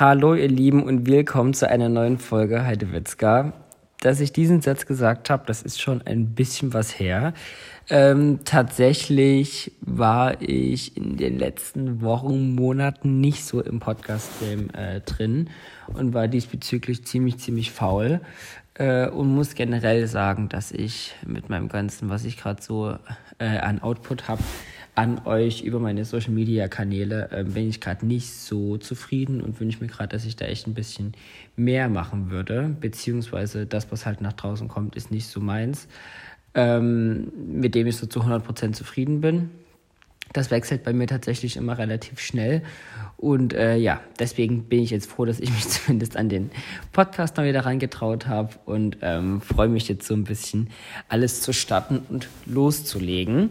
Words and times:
Hallo 0.00 0.34
ihr 0.34 0.48
Lieben 0.48 0.82
und 0.82 1.06
willkommen 1.06 1.52
zu 1.52 1.68
einer 1.68 1.90
neuen 1.90 2.16
Folge 2.16 2.64
Heidewitzka. 2.64 3.52
Dass 4.00 4.20
ich 4.20 4.32
diesen 4.32 4.62
Satz 4.62 4.86
gesagt 4.86 5.28
habe, 5.28 5.42
das 5.44 5.60
ist 5.60 5.78
schon 5.78 6.00
ein 6.00 6.34
bisschen 6.34 6.72
was 6.72 6.98
her. 6.98 7.34
Ähm, 7.90 8.38
tatsächlich 8.46 9.72
war 9.82 10.40
ich 10.40 10.96
in 10.96 11.18
den 11.18 11.38
letzten 11.38 12.00
Wochen, 12.00 12.54
Monaten 12.54 13.20
nicht 13.20 13.44
so 13.44 13.60
im 13.60 13.78
Podcast-Game 13.78 14.70
äh, 14.70 15.02
drin 15.02 15.50
und 15.88 16.14
war 16.14 16.28
diesbezüglich 16.28 17.04
ziemlich, 17.04 17.36
ziemlich 17.36 17.70
faul 17.70 18.22
äh, 18.76 19.06
und 19.06 19.34
muss 19.34 19.54
generell 19.54 20.06
sagen, 20.06 20.48
dass 20.48 20.72
ich 20.72 21.14
mit 21.26 21.50
meinem 21.50 21.68
Ganzen, 21.68 22.08
was 22.08 22.24
ich 22.24 22.38
gerade 22.38 22.62
so 22.62 22.96
äh, 23.38 23.58
an 23.58 23.82
Output 23.82 24.28
habe, 24.28 24.42
an 25.00 25.22
euch 25.24 25.62
über 25.62 25.78
meine 25.78 26.04
Social 26.04 26.32
Media 26.32 26.68
Kanäle 26.68 27.30
äh, 27.32 27.42
bin 27.42 27.70
ich 27.70 27.80
gerade 27.80 28.04
nicht 28.04 28.34
so 28.34 28.76
zufrieden 28.76 29.40
und 29.40 29.58
wünsche 29.58 29.80
mir 29.80 29.86
gerade, 29.86 30.10
dass 30.10 30.26
ich 30.26 30.36
da 30.36 30.44
echt 30.44 30.66
ein 30.66 30.74
bisschen 30.74 31.14
mehr 31.56 31.88
machen 31.88 32.30
würde. 32.30 32.76
Beziehungsweise 32.78 33.64
das, 33.64 33.90
was 33.90 34.04
halt 34.04 34.20
nach 34.20 34.34
draußen 34.34 34.68
kommt, 34.68 34.96
ist 34.96 35.10
nicht 35.10 35.26
so 35.26 35.40
meins, 35.40 35.88
ähm, 36.52 37.32
mit 37.34 37.74
dem 37.74 37.86
ich 37.86 37.96
so 37.96 38.08
zu 38.08 38.20
100% 38.20 38.72
zufrieden 38.74 39.22
bin. 39.22 39.48
Das 40.32 40.50
wechselt 40.50 40.84
bei 40.84 40.92
mir 40.92 41.08
tatsächlich 41.08 41.56
immer 41.56 41.76
relativ 41.78 42.20
schnell. 42.20 42.62
Und 43.16 43.52
äh, 43.52 43.76
ja, 43.76 44.00
deswegen 44.18 44.64
bin 44.64 44.80
ich 44.80 44.90
jetzt 44.90 45.10
froh, 45.10 45.24
dass 45.24 45.40
ich 45.40 45.50
mich 45.50 45.68
zumindest 45.68 46.16
an 46.16 46.28
den 46.28 46.50
Podcast 46.92 47.36
noch 47.36 47.44
wieder 47.44 47.66
reingetraut 47.66 48.26
habe 48.26 48.50
und 48.64 48.98
ähm, 49.02 49.40
freue 49.40 49.68
mich 49.68 49.88
jetzt 49.88 50.06
so 50.06 50.14
ein 50.14 50.24
bisschen 50.24 50.70
alles 51.08 51.42
zu 51.42 51.52
starten 51.52 52.02
und 52.08 52.28
loszulegen. 52.46 53.50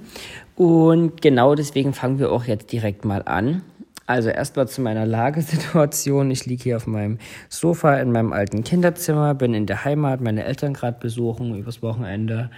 Und 0.55 1.21
genau 1.21 1.53
deswegen 1.53 1.93
fangen 1.93 2.17
wir 2.17 2.31
auch 2.31 2.45
jetzt 2.45 2.71
direkt 2.71 3.03
mal 3.05 3.23
an. 3.23 3.61
Also 4.07 4.29
erstmal 4.29 4.67
zu 4.67 4.81
meiner 4.81 5.05
Lagesituation. 5.05 6.31
Ich 6.31 6.47
liege 6.47 6.63
hier 6.63 6.77
auf 6.77 6.87
meinem 6.87 7.19
Sofa 7.47 7.97
in 7.97 8.11
meinem 8.11 8.33
alten 8.33 8.63
Kinderzimmer, 8.63 9.35
bin 9.35 9.53
in 9.53 9.67
der 9.67 9.85
Heimat, 9.85 10.19
meine 10.19 10.45
Eltern 10.45 10.73
gerade 10.73 10.97
besuchen 10.99 11.55
übers 11.55 11.83
Wochenende 11.83 12.49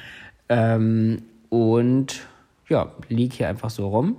ähm, 0.47 1.23
und 1.49 2.21
ja, 2.71 2.91
liege 3.09 3.35
hier 3.35 3.49
einfach 3.49 3.69
so 3.69 3.89
rum 3.89 4.15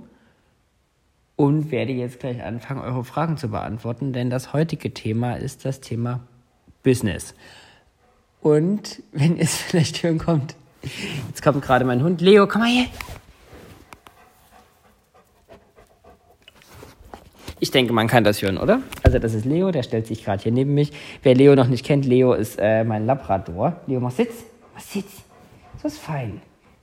und 1.37 1.71
werde 1.71 1.93
jetzt 1.93 2.21
gleich 2.21 2.43
anfangen, 2.43 2.83
eure 2.83 3.03
Fragen 3.03 3.39
zu 3.39 3.49
beantworten, 3.49 4.13
denn 4.13 4.29
das 4.31 4.53
heutige 4.53 4.93
Thema 4.93 5.35
ist 5.35 5.65
das 5.65 5.81
Thema 5.81 6.21
Business. 6.83 7.35
Und 8.43 9.03
wenn 9.13 9.39
es 9.39 9.57
vielleicht 9.57 10.03
hören 10.03 10.19
kommt, 10.19 10.55
jetzt 11.29 11.43
kommt 11.43 11.63
gerade 11.63 11.85
mein 11.85 12.03
Hund. 12.03 12.21
Leo, 12.21 12.47
komm 12.47 12.61
mal 12.61 12.71
her. 12.71 12.87
Ich 17.59 17.71
denke, 17.71 17.93
man 17.93 18.09
kann 18.09 18.25
das 18.25 18.43
hören, 18.43 18.59
oder? 18.59 18.83
Also 19.03 19.19
das 19.19 19.35
ist 19.35 19.47
Leo, 19.47 19.71
der 19.71 19.85
stellt 19.85 20.09
sich 20.09 20.25
gerade 20.25 20.43
hier 20.43 20.53
neben 20.53 20.75
mich. 20.75 20.93
Wer 21.23 21.37
Leo 21.37 21.55
noch 21.55 21.69
nicht 21.69 21.87
kennt, 21.87 22.05
Leo 22.05 22.35
ist 22.35 22.59
äh, 22.61 22.85
mein 22.85 23.07
Labrador. 23.07 23.81
Leo, 23.87 24.01
mach 24.01 24.11
Sitz. 24.11 24.45
Mach 24.75 24.83
Sitz. 24.83 25.23
Das 25.81 25.95
ist 25.95 26.01
fein. 26.01 26.43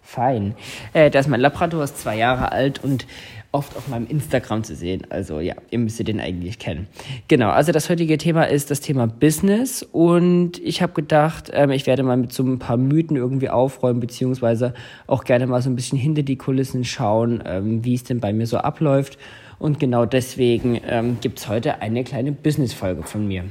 Fein. 0.10 0.56
Äh, 0.94 1.12
das 1.12 1.28
ist 1.28 1.30
mein 1.30 1.40
Labrador, 1.40 1.84
ist 1.84 2.00
zwei 2.00 2.18
Jahre 2.18 2.52
alt 2.52 2.84
und 2.84 3.06
oft 3.52 3.76
auf 3.78 3.88
meinem 3.88 4.08
Instagram 4.08 4.64
zu 4.64 4.76
sehen. 4.76 5.04
Also 5.10 5.40
ja, 5.40 5.56
ihr 5.70 5.80
müsst 5.80 6.06
den 6.08 6.20
eigentlich 6.20 6.58
kennen. 6.60 6.88
Genau, 7.28 7.50
also 7.50 7.72
das 7.72 7.90
heutige 7.90 8.18
Thema 8.18 8.44
ist 8.44 8.72
das 8.72 8.80
Thema 8.80 9.08
Business 9.08 9.84
und 9.84 10.60
ich 10.60 10.82
habe 10.82 10.94
gedacht, 10.94 11.52
ähm, 11.54 11.72
ich 11.72 11.86
werde 11.88 12.04
mal 12.04 12.18
mit 12.18 12.34
so 12.34 12.44
ein 12.44 12.60
paar 12.60 12.78
Mythen 12.78 13.18
irgendwie 13.18 13.50
aufräumen, 13.50 14.00
beziehungsweise 14.00 14.74
auch 15.08 15.24
gerne 15.24 15.46
mal 15.48 15.62
so 15.62 15.70
ein 15.70 15.76
bisschen 15.76 15.98
hinter 15.98 16.24
die 16.24 16.38
Kulissen 16.38 16.84
schauen, 16.86 17.44
ähm, 17.46 17.86
wie 17.86 17.94
es 17.94 18.04
denn 18.04 18.20
bei 18.20 18.34
mir 18.34 18.48
so 18.48 18.58
abläuft. 18.58 19.18
Und 19.60 19.80
genau 19.80 20.06
deswegen 20.06 20.80
ähm, 20.88 21.18
gibt 21.22 21.40
es 21.40 21.48
heute 21.48 21.82
eine 21.82 22.04
kleine 22.04 22.32
Business-Folge 22.32 23.04
von 23.04 23.28
mir. 23.28 23.46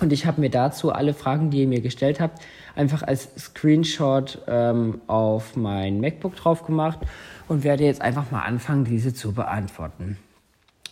Und 0.00 0.12
ich 0.12 0.26
habe 0.26 0.40
mir 0.40 0.50
dazu 0.50 0.92
alle 0.92 1.14
Fragen, 1.14 1.50
die 1.50 1.60
ihr 1.60 1.68
mir 1.68 1.80
gestellt 1.80 2.20
habt, 2.20 2.40
einfach 2.78 3.02
als 3.02 3.28
Screenshot 3.36 4.42
ähm, 4.46 5.00
auf 5.06 5.56
mein 5.56 6.00
MacBook 6.00 6.36
drauf 6.36 6.64
gemacht 6.64 7.00
und 7.48 7.64
werde 7.64 7.84
jetzt 7.84 8.00
einfach 8.00 8.30
mal 8.30 8.42
anfangen, 8.42 8.84
diese 8.84 9.12
zu 9.12 9.32
beantworten. 9.32 10.16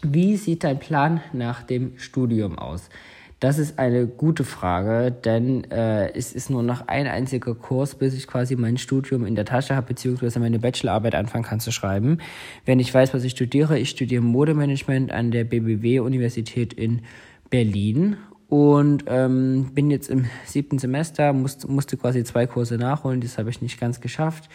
Wie 0.02 0.36
sieht 0.36 0.64
dein 0.64 0.78
Plan 0.78 1.20
nach 1.32 1.62
dem 1.62 1.98
Studium 1.98 2.58
aus? 2.58 2.90
Das 3.38 3.58
ist 3.58 3.78
eine 3.78 4.06
gute 4.06 4.44
Frage, 4.44 5.12
denn 5.12 5.70
äh, 5.70 6.10
es 6.14 6.32
ist 6.32 6.48
nur 6.48 6.62
noch 6.62 6.88
ein 6.88 7.06
einziger 7.06 7.54
Kurs, 7.54 7.94
bis 7.94 8.14
ich 8.14 8.26
quasi 8.26 8.56
mein 8.56 8.78
Studium 8.78 9.26
in 9.26 9.34
der 9.34 9.44
Tasche 9.44 9.76
habe, 9.76 9.88
beziehungsweise 9.88 10.40
meine 10.40 10.58
Bachelorarbeit 10.58 11.14
anfangen 11.14 11.44
kann 11.44 11.60
zu 11.60 11.70
schreiben. 11.70 12.18
Wenn 12.64 12.80
ich 12.80 12.92
weiß, 12.92 13.12
was 13.12 13.24
ich 13.24 13.32
studiere, 13.32 13.78
ich 13.78 13.90
studiere 13.90 14.22
Modemanagement 14.22 15.12
an 15.12 15.30
der 15.30 15.44
BBW-Universität 15.44 16.72
in 16.72 17.02
Berlin 17.50 18.16
und 18.48 19.04
ähm, 19.08 19.70
bin 19.74 19.90
jetzt 19.90 20.08
im 20.08 20.26
siebten 20.44 20.78
Semester, 20.78 21.32
musste, 21.32 21.70
musste 21.70 21.96
quasi 21.96 22.22
zwei 22.24 22.46
Kurse 22.46 22.76
nachholen, 22.76 23.20
das 23.20 23.38
habe 23.38 23.50
ich 23.50 23.60
nicht 23.60 23.80
ganz 23.80 24.00
geschafft 24.00 24.48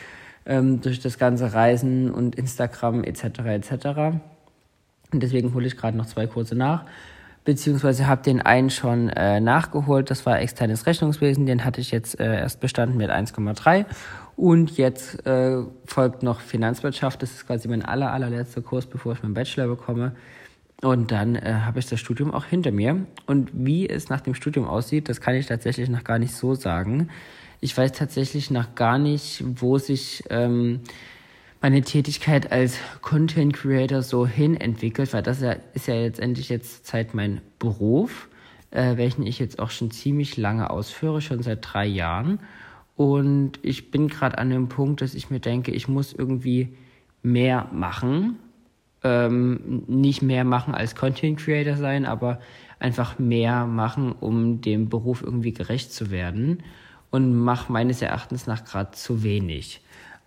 ähm, 0.45 0.81
durch 0.81 0.99
das 0.99 1.17
ganze 1.17 1.53
Reisen 1.53 2.11
und 2.11 2.35
Instagram 2.35 3.03
etc. 3.03 3.23
etc. 3.45 3.71
Und 5.11 5.21
deswegen 5.21 5.53
hole 5.53 5.67
ich 5.67 5.77
gerade 5.77 5.97
noch 5.97 6.05
zwei 6.05 6.25
Kurse 6.27 6.55
nach, 6.55 6.85
beziehungsweise 7.43 8.07
habe 8.07 8.23
den 8.23 8.41
einen 8.41 8.69
schon 8.69 9.09
äh, 9.09 9.39
nachgeholt. 9.39 10.09
Das 10.09 10.25
war 10.25 10.39
externes 10.39 10.85
Rechnungswesen, 10.85 11.45
den 11.45 11.65
hatte 11.65 11.81
ich 11.81 11.91
jetzt 11.91 12.19
äh, 12.19 12.39
erst 12.39 12.61
bestanden 12.61 12.97
mit 12.97 13.09
1,3 13.09 13.85
und 14.37 14.77
jetzt 14.77 15.25
äh, 15.25 15.63
folgt 15.85 16.23
noch 16.23 16.39
Finanzwirtschaft. 16.39 17.21
Das 17.21 17.31
ist 17.31 17.47
quasi 17.47 17.67
mein 17.67 17.83
aller 17.83 18.11
allerletzter 18.11 18.61
Kurs, 18.61 18.85
bevor 18.85 19.13
ich 19.13 19.21
meinen 19.21 19.33
Bachelor 19.33 19.67
bekomme. 19.67 20.13
Und 20.81 21.11
dann 21.11 21.35
äh, 21.35 21.61
habe 21.65 21.79
ich 21.79 21.85
das 21.85 21.99
Studium 21.99 22.33
auch 22.33 22.45
hinter 22.45 22.71
mir. 22.71 23.05
Und 23.27 23.51
wie 23.53 23.87
es 23.87 24.09
nach 24.09 24.21
dem 24.21 24.33
Studium 24.33 24.65
aussieht, 24.65 25.09
das 25.09 25.21
kann 25.21 25.35
ich 25.35 25.45
tatsächlich 25.45 25.89
noch 25.89 26.03
gar 26.03 26.17
nicht 26.17 26.33
so 26.33 26.55
sagen. 26.55 27.09
Ich 27.59 27.77
weiß 27.77 27.91
tatsächlich 27.91 28.49
noch 28.49 28.73
gar 28.73 28.97
nicht, 28.97 29.43
wo 29.45 29.77
sich 29.77 30.23
ähm, 30.31 30.79
meine 31.61 31.83
Tätigkeit 31.83 32.51
als 32.51 32.77
Content 33.01 33.53
Creator 33.53 34.01
so 34.01 34.25
hin 34.25 34.59
entwickelt, 34.59 35.13
weil 35.13 35.21
das 35.21 35.41
ja, 35.41 35.55
ist 35.73 35.87
ja 35.87 35.93
letztendlich 35.93 36.49
jetzt 36.49 36.87
Zeit 36.87 37.13
mein 37.13 37.41
Beruf, 37.59 38.29
äh, 38.71 38.97
welchen 38.97 39.25
ich 39.27 39.37
jetzt 39.37 39.59
auch 39.59 39.69
schon 39.69 39.91
ziemlich 39.91 40.37
lange 40.37 40.71
ausführe, 40.71 41.21
schon 41.21 41.43
seit 41.43 41.59
drei 41.61 41.85
Jahren. 41.85 42.39
Und 42.95 43.59
ich 43.61 43.91
bin 43.91 44.07
gerade 44.07 44.39
an 44.39 44.49
dem 44.49 44.67
Punkt, 44.67 45.01
dass 45.01 45.13
ich 45.13 45.29
mir 45.29 45.39
denke, 45.39 45.71
ich 45.71 45.87
muss 45.87 46.13
irgendwie 46.13 46.75
mehr 47.21 47.69
machen. 47.71 48.39
Ähm, 49.03 49.83
nicht 49.87 50.21
mehr 50.21 50.43
machen 50.43 50.75
als 50.75 50.95
Content 50.95 51.39
Creator 51.39 51.75
sein, 51.75 52.05
aber 52.05 52.39
einfach 52.79 53.19
mehr 53.19 53.65
machen, 53.65 54.11
um 54.11 54.61
dem 54.61 54.89
Beruf 54.89 55.23
irgendwie 55.23 55.53
gerecht 55.53 55.91
zu 55.93 56.11
werden 56.11 56.63
und 57.09 57.35
mache 57.35 57.71
meines 57.71 58.01
Erachtens 58.01 58.47
nach 58.47 58.63
gerade 58.63 58.91
zu 58.91 59.23
wenig. 59.23 59.81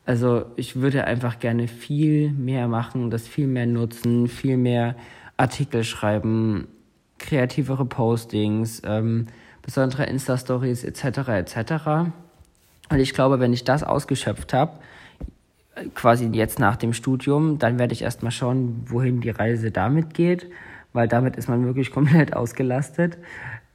Also 0.06 0.44
ich 0.56 0.76
würde 0.76 1.04
einfach 1.04 1.38
gerne 1.38 1.66
viel 1.66 2.30
mehr 2.30 2.68
machen, 2.68 3.10
das 3.10 3.26
viel 3.26 3.46
mehr 3.46 3.66
nutzen, 3.66 4.28
viel 4.28 4.56
mehr 4.56 4.96
Artikel 5.36 5.82
schreiben, 5.82 6.68
kreativere 7.18 7.86
Postings, 7.86 8.82
ähm, 8.84 9.26
besondere 9.62 10.04
Insta-Stories 10.04 10.84
etc. 10.84 11.28
etc. 11.28 11.56
Und 12.90 12.98
ich 12.98 13.14
glaube, 13.14 13.40
wenn 13.40 13.52
ich 13.52 13.64
das 13.64 13.82
ausgeschöpft 13.82 14.52
habe, 14.52 14.78
quasi 15.94 16.28
jetzt 16.32 16.58
nach 16.58 16.76
dem 16.76 16.92
Studium, 16.92 17.58
dann 17.58 17.78
werde 17.78 17.92
ich 17.92 18.02
erstmal 18.02 18.32
schauen, 18.32 18.84
wohin 18.86 19.20
die 19.20 19.30
Reise 19.30 19.70
damit 19.70 20.14
geht, 20.14 20.48
weil 20.92 21.08
damit 21.08 21.36
ist 21.36 21.48
man 21.48 21.64
wirklich 21.64 21.90
komplett 21.92 22.34
ausgelastet. 22.34 23.18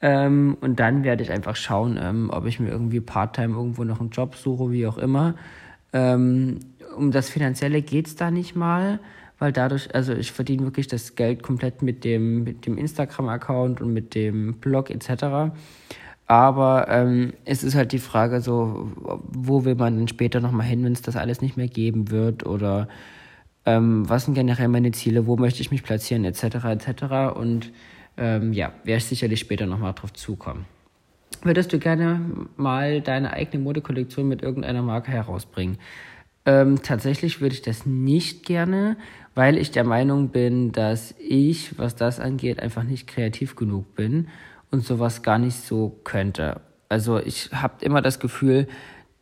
Ähm, 0.01 0.57
und 0.61 0.79
dann 0.79 1.03
werde 1.03 1.23
ich 1.23 1.31
einfach 1.31 1.55
schauen, 1.55 1.99
ähm, 2.01 2.29
ob 2.31 2.45
ich 2.45 2.59
mir 2.59 2.69
irgendwie 2.69 3.01
Part-Time 3.01 3.55
irgendwo 3.55 3.83
noch 3.83 3.99
einen 3.99 4.11
Job 4.11 4.35
suche, 4.35 4.71
wie 4.71 4.87
auch 4.87 4.97
immer. 4.97 5.35
Ähm, 5.91 6.59
um 6.95 7.11
das 7.11 7.29
Finanzielle 7.29 7.81
geht's 7.81 8.15
da 8.15 8.31
nicht 8.31 8.55
mal, 8.55 8.99
weil 9.39 9.51
dadurch, 9.51 9.93
also 9.93 10.13
ich 10.13 10.31
verdiene 10.31 10.63
wirklich 10.63 10.87
das 10.87 11.15
Geld 11.15 11.43
komplett 11.43 11.81
mit 11.81 12.03
dem, 12.03 12.43
mit 12.43 12.65
dem 12.65 12.77
Instagram-Account 12.77 13.81
und 13.81 13.93
mit 13.93 14.15
dem 14.15 14.55
Blog 14.55 14.89
etc. 14.89 15.53
Aber 16.29 16.85
ähm, 16.89 17.33
es 17.43 17.63
ist 17.63 17.73
halt 17.73 17.91
die 17.91 17.97
Frage 17.97 18.39
so, 18.39 18.91
wo 19.31 19.65
will 19.65 19.73
man 19.73 19.97
dann 19.97 20.07
später 20.07 20.39
nochmal 20.39 20.67
hin, 20.67 20.83
wenn 20.83 20.93
es 20.93 21.01
das 21.01 21.15
alles 21.15 21.41
nicht 21.41 21.57
mehr 21.57 21.67
geben 21.67 22.11
wird 22.11 22.45
oder 22.45 22.87
ähm, 23.65 24.07
was 24.07 24.25
sind 24.25 24.35
generell 24.35 24.67
meine 24.67 24.91
Ziele, 24.91 25.25
wo 25.25 25.37
möchte 25.37 25.61
ich 25.61 25.71
mich 25.71 25.81
platzieren 25.81 26.25
etc. 26.25 26.43
etc. 26.65 27.35
Und 27.35 27.71
ähm, 28.15 28.53
ja, 28.53 28.71
werde 28.83 28.99
ich 28.99 29.05
sicherlich 29.05 29.39
später 29.39 29.65
nochmal 29.65 29.93
drauf 29.93 30.13
zukommen. 30.13 30.65
Würdest 31.41 31.73
du 31.73 31.79
gerne 31.79 32.21
mal 32.57 33.01
deine 33.01 33.33
eigene 33.33 33.63
Modekollektion 33.63 34.27
mit 34.27 34.43
irgendeiner 34.43 34.83
Marke 34.83 35.09
herausbringen? 35.09 35.79
Ähm, 36.45 36.83
tatsächlich 36.83 37.41
würde 37.41 37.55
ich 37.55 37.63
das 37.63 37.87
nicht 37.87 38.45
gerne, 38.45 38.97
weil 39.33 39.57
ich 39.57 39.71
der 39.71 39.83
Meinung 39.83 40.29
bin, 40.29 40.73
dass 40.73 41.15
ich, 41.17 41.79
was 41.79 41.95
das 41.95 42.19
angeht, 42.19 42.59
einfach 42.59 42.83
nicht 42.83 43.07
kreativ 43.07 43.55
genug 43.55 43.95
bin 43.95 44.27
und 44.71 44.85
sowas 44.85 45.21
gar 45.21 45.39
nicht 45.39 45.57
so 45.57 45.99
könnte. 46.03 46.61
Also 46.89 47.19
ich 47.19 47.51
habe 47.51 47.83
immer 47.85 48.01
das 48.01 48.19
Gefühl, 48.19 48.67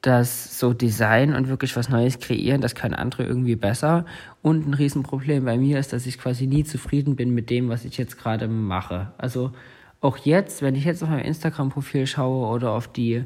dass 0.02 0.60
so 0.60 0.74
Design 0.74 1.34
und 1.34 1.48
wirklich 1.48 1.76
was 1.76 1.90
Neues 1.90 2.20
kreieren, 2.20 2.62
das 2.62 2.76
können 2.76 2.94
andere 2.94 3.24
irgendwie 3.24 3.56
besser. 3.56 4.06
Und 4.42 4.68
ein 4.68 4.74
Riesenproblem 4.74 5.44
bei 5.44 5.58
mir 5.58 5.80
ist, 5.80 5.92
dass 5.92 6.06
ich 6.06 6.20
quasi 6.20 6.48
nie 6.48 6.64
zufrieden 6.64 7.16
bin 7.16 7.34
mit 7.34 7.50
dem, 7.50 7.70
was 7.70 7.84
ich 7.84 7.98
jetzt 7.98 8.18
gerade 8.18 8.48
mache. 8.48 9.12
Also 9.18 9.52
auch 10.00 10.18
jetzt, 10.18 10.62
wenn 10.62 10.76
ich 10.76 10.86
jetzt 10.86 11.04
auf 11.04 11.10
mein 11.10 11.26
Instagram-Profil 11.26 12.06
schaue 12.06 12.48
oder 12.48 12.72
auf 12.72 12.88
die 12.88 13.26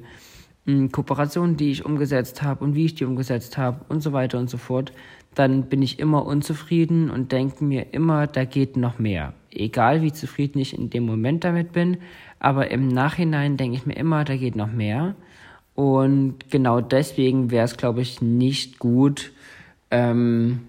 hm, 0.65 0.91
Kooperationen, 0.91 1.57
die 1.57 1.71
ich 1.71 1.85
umgesetzt 1.85 2.41
habe 2.41 2.63
und 2.63 2.75
wie 2.75 2.85
ich 2.85 2.95
die 2.95 3.05
umgesetzt 3.05 3.57
habe 3.57 3.81
und 3.89 4.01
so 4.01 4.13
weiter 4.13 4.39
und 4.39 4.49
so 4.49 4.57
fort, 4.57 4.93
dann 5.35 5.63
bin 5.63 5.81
ich 5.81 5.99
immer 5.99 6.25
unzufrieden 6.25 7.09
und 7.09 7.31
denke 7.31 7.63
mir 7.63 7.93
immer, 7.93 8.27
da 8.27 8.45
geht 8.45 8.77
noch 8.77 8.97
mehr. 8.97 9.33
Egal 9.51 10.01
wie 10.01 10.11
zufrieden 10.11 10.59
ich 10.59 10.77
in 10.77 10.89
dem 10.89 11.05
Moment 11.05 11.43
damit 11.43 11.71
bin, 11.71 11.97
aber 12.39 12.71
im 12.71 12.87
Nachhinein 12.87 13.57
denke 13.57 13.77
ich 13.77 13.85
mir 13.85 13.95
immer, 13.95 14.23
da 14.23 14.35
geht 14.35 14.55
noch 14.55 14.71
mehr. 14.71 15.15
Und 15.75 16.49
genau 16.49 16.81
deswegen 16.81 17.51
wäre 17.51 17.65
es, 17.65 17.77
glaube 17.77 18.01
ich, 18.01 18.21
nicht 18.21 18.79
gut, 18.79 19.31
ähm, 19.89 20.61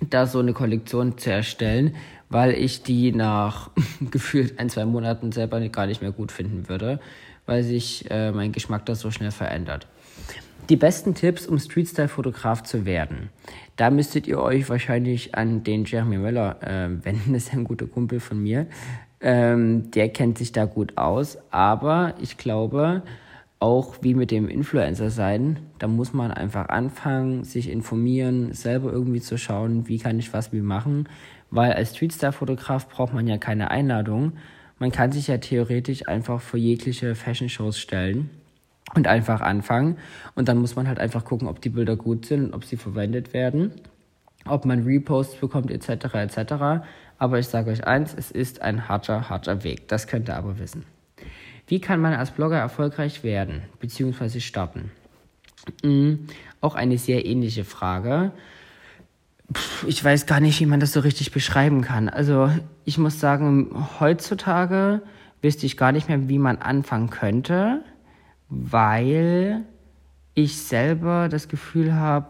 da 0.00 0.26
so 0.26 0.38
eine 0.38 0.52
Kollektion 0.52 1.18
zu 1.18 1.30
erstellen, 1.30 1.94
weil 2.28 2.52
ich 2.52 2.82
die 2.82 3.12
nach 3.12 3.70
gefühlt 4.10 4.58
ein, 4.58 4.70
zwei 4.70 4.84
Monaten 4.84 5.32
selber 5.32 5.60
gar 5.68 5.86
nicht 5.86 6.00
mehr 6.00 6.12
gut 6.12 6.32
finden 6.32 6.68
würde, 6.68 7.00
weil 7.46 7.62
sich 7.62 8.10
äh, 8.10 8.32
mein 8.32 8.52
Geschmack 8.52 8.86
da 8.86 8.94
so 8.94 9.10
schnell 9.10 9.30
verändert. 9.30 9.86
Die 10.68 10.76
besten 10.76 11.14
Tipps, 11.14 11.46
um 11.46 11.58
Streetstyle-Fotograf 11.58 12.62
zu 12.62 12.84
werden. 12.84 13.30
Da 13.80 13.88
müsstet 13.88 14.28
ihr 14.28 14.38
euch 14.38 14.68
wahrscheinlich 14.68 15.34
an 15.34 15.64
den 15.64 15.86
Jeremy 15.86 16.18
Möller 16.18 16.58
äh, 16.62 16.90
wenden, 17.02 17.32
das 17.32 17.44
ist 17.44 17.54
ein 17.54 17.64
guter 17.64 17.86
Kumpel 17.86 18.20
von 18.20 18.42
mir. 18.42 18.66
Ähm, 19.22 19.90
der 19.92 20.10
kennt 20.10 20.36
sich 20.36 20.52
da 20.52 20.66
gut 20.66 20.98
aus, 20.98 21.38
aber 21.50 22.12
ich 22.20 22.36
glaube, 22.36 23.02
auch 23.58 23.96
wie 24.02 24.14
mit 24.14 24.32
dem 24.32 24.50
Influencer 24.50 25.08
sein, 25.08 25.60
da 25.78 25.88
muss 25.88 26.12
man 26.12 26.30
einfach 26.30 26.68
anfangen, 26.68 27.44
sich 27.44 27.70
informieren, 27.70 28.52
selber 28.52 28.92
irgendwie 28.92 29.22
zu 29.22 29.38
schauen, 29.38 29.88
wie 29.88 29.98
kann 29.98 30.18
ich 30.18 30.34
was 30.34 30.52
wie 30.52 30.60
machen, 30.60 31.08
weil 31.50 31.72
als 31.72 31.96
Streetstar-Fotograf 31.96 32.86
braucht 32.86 33.14
man 33.14 33.26
ja 33.26 33.38
keine 33.38 33.70
Einladung. 33.70 34.34
Man 34.78 34.92
kann 34.92 35.10
sich 35.10 35.28
ja 35.28 35.38
theoretisch 35.38 36.06
einfach 36.06 36.42
vor 36.42 36.60
jegliche 36.60 37.14
Fashion-Shows 37.14 37.78
stellen 37.78 38.28
und 38.94 39.06
einfach 39.06 39.40
anfangen. 39.40 39.96
Und 40.34 40.48
dann 40.48 40.58
muss 40.58 40.76
man 40.76 40.88
halt 40.88 40.98
einfach 40.98 41.24
gucken, 41.24 41.48
ob 41.48 41.60
die 41.60 41.70
Bilder 41.70 41.96
gut 41.96 42.26
sind, 42.26 42.52
ob 42.54 42.64
sie 42.64 42.76
verwendet 42.76 43.32
werden, 43.32 43.72
ob 44.44 44.64
man 44.64 44.84
Reposts 44.84 45.36
bekommt, 45.36 45.70
etc. 45.70 46.14
etc. 46.14 46.84
Aber 47.18 47.38
ich 47.38 47.48
sage 47.48 47.70
euch 47.70 47.86
eins, 47.86 48.14
es 48.16 48.30
ist 48.30 48.62
ein 48.62 48.88
harter, 48.88 49.28
harter 49.28 49.62
Weg. 49.64 49.88
Das 49.88 50.06
könnt 50.06 50.28
ihr 50.28 50.36
aber 50.36 50.58
wissen. 50.58 50.84
Wie 51.66 51.80
kann 51.80 52.00
man 52.00 52.14
als 52.14 52.32
Blogger 52.32 52.58
erfolgreich 52.58 53.22
werden 53.22 53.62
bzw. 53.78 54.40
starten? 54.40 54.90
Mhm. 55.84 56.26
Auch 56.60 56.74
eine 56.74 56.98
sehr 56.98 57.26
ähnliche 57.26 57.64
Frage. 57.64 58.32
ich 59.86 60.02
weiß 60.02 60.26
gar 60.26 60.40
nicht, 60.40 60.60
wie 60.60 60.66
man 60.66 60.80
das 60.80 60.92
so 60.92 61.00
richtig 61.00 61.32
beschreiben 61.32 61.82
kann. 61.82 62.08
Also 62.08 62.50
ich 62.84 62.98
muss 62.98 63.20
sagen, 63.20 63.86
heutzutage 64.00 65.02
wüsste 65.42 65.66
ich 65.66 65.76
gar 65.76 65.92
nicht 65.92 66.08
mehr, 66.08 66.28
wie 66.28 66.38
man 66.38 66.58
anfangen 66.58 67.10
könnte 67.10 67.82
weil 68.50 69.64
ich 70.34 70.58
selber 70.58 71.28
das 71.28 71.48
Gefühl 71.48 71.94
habe, 71.94 72.28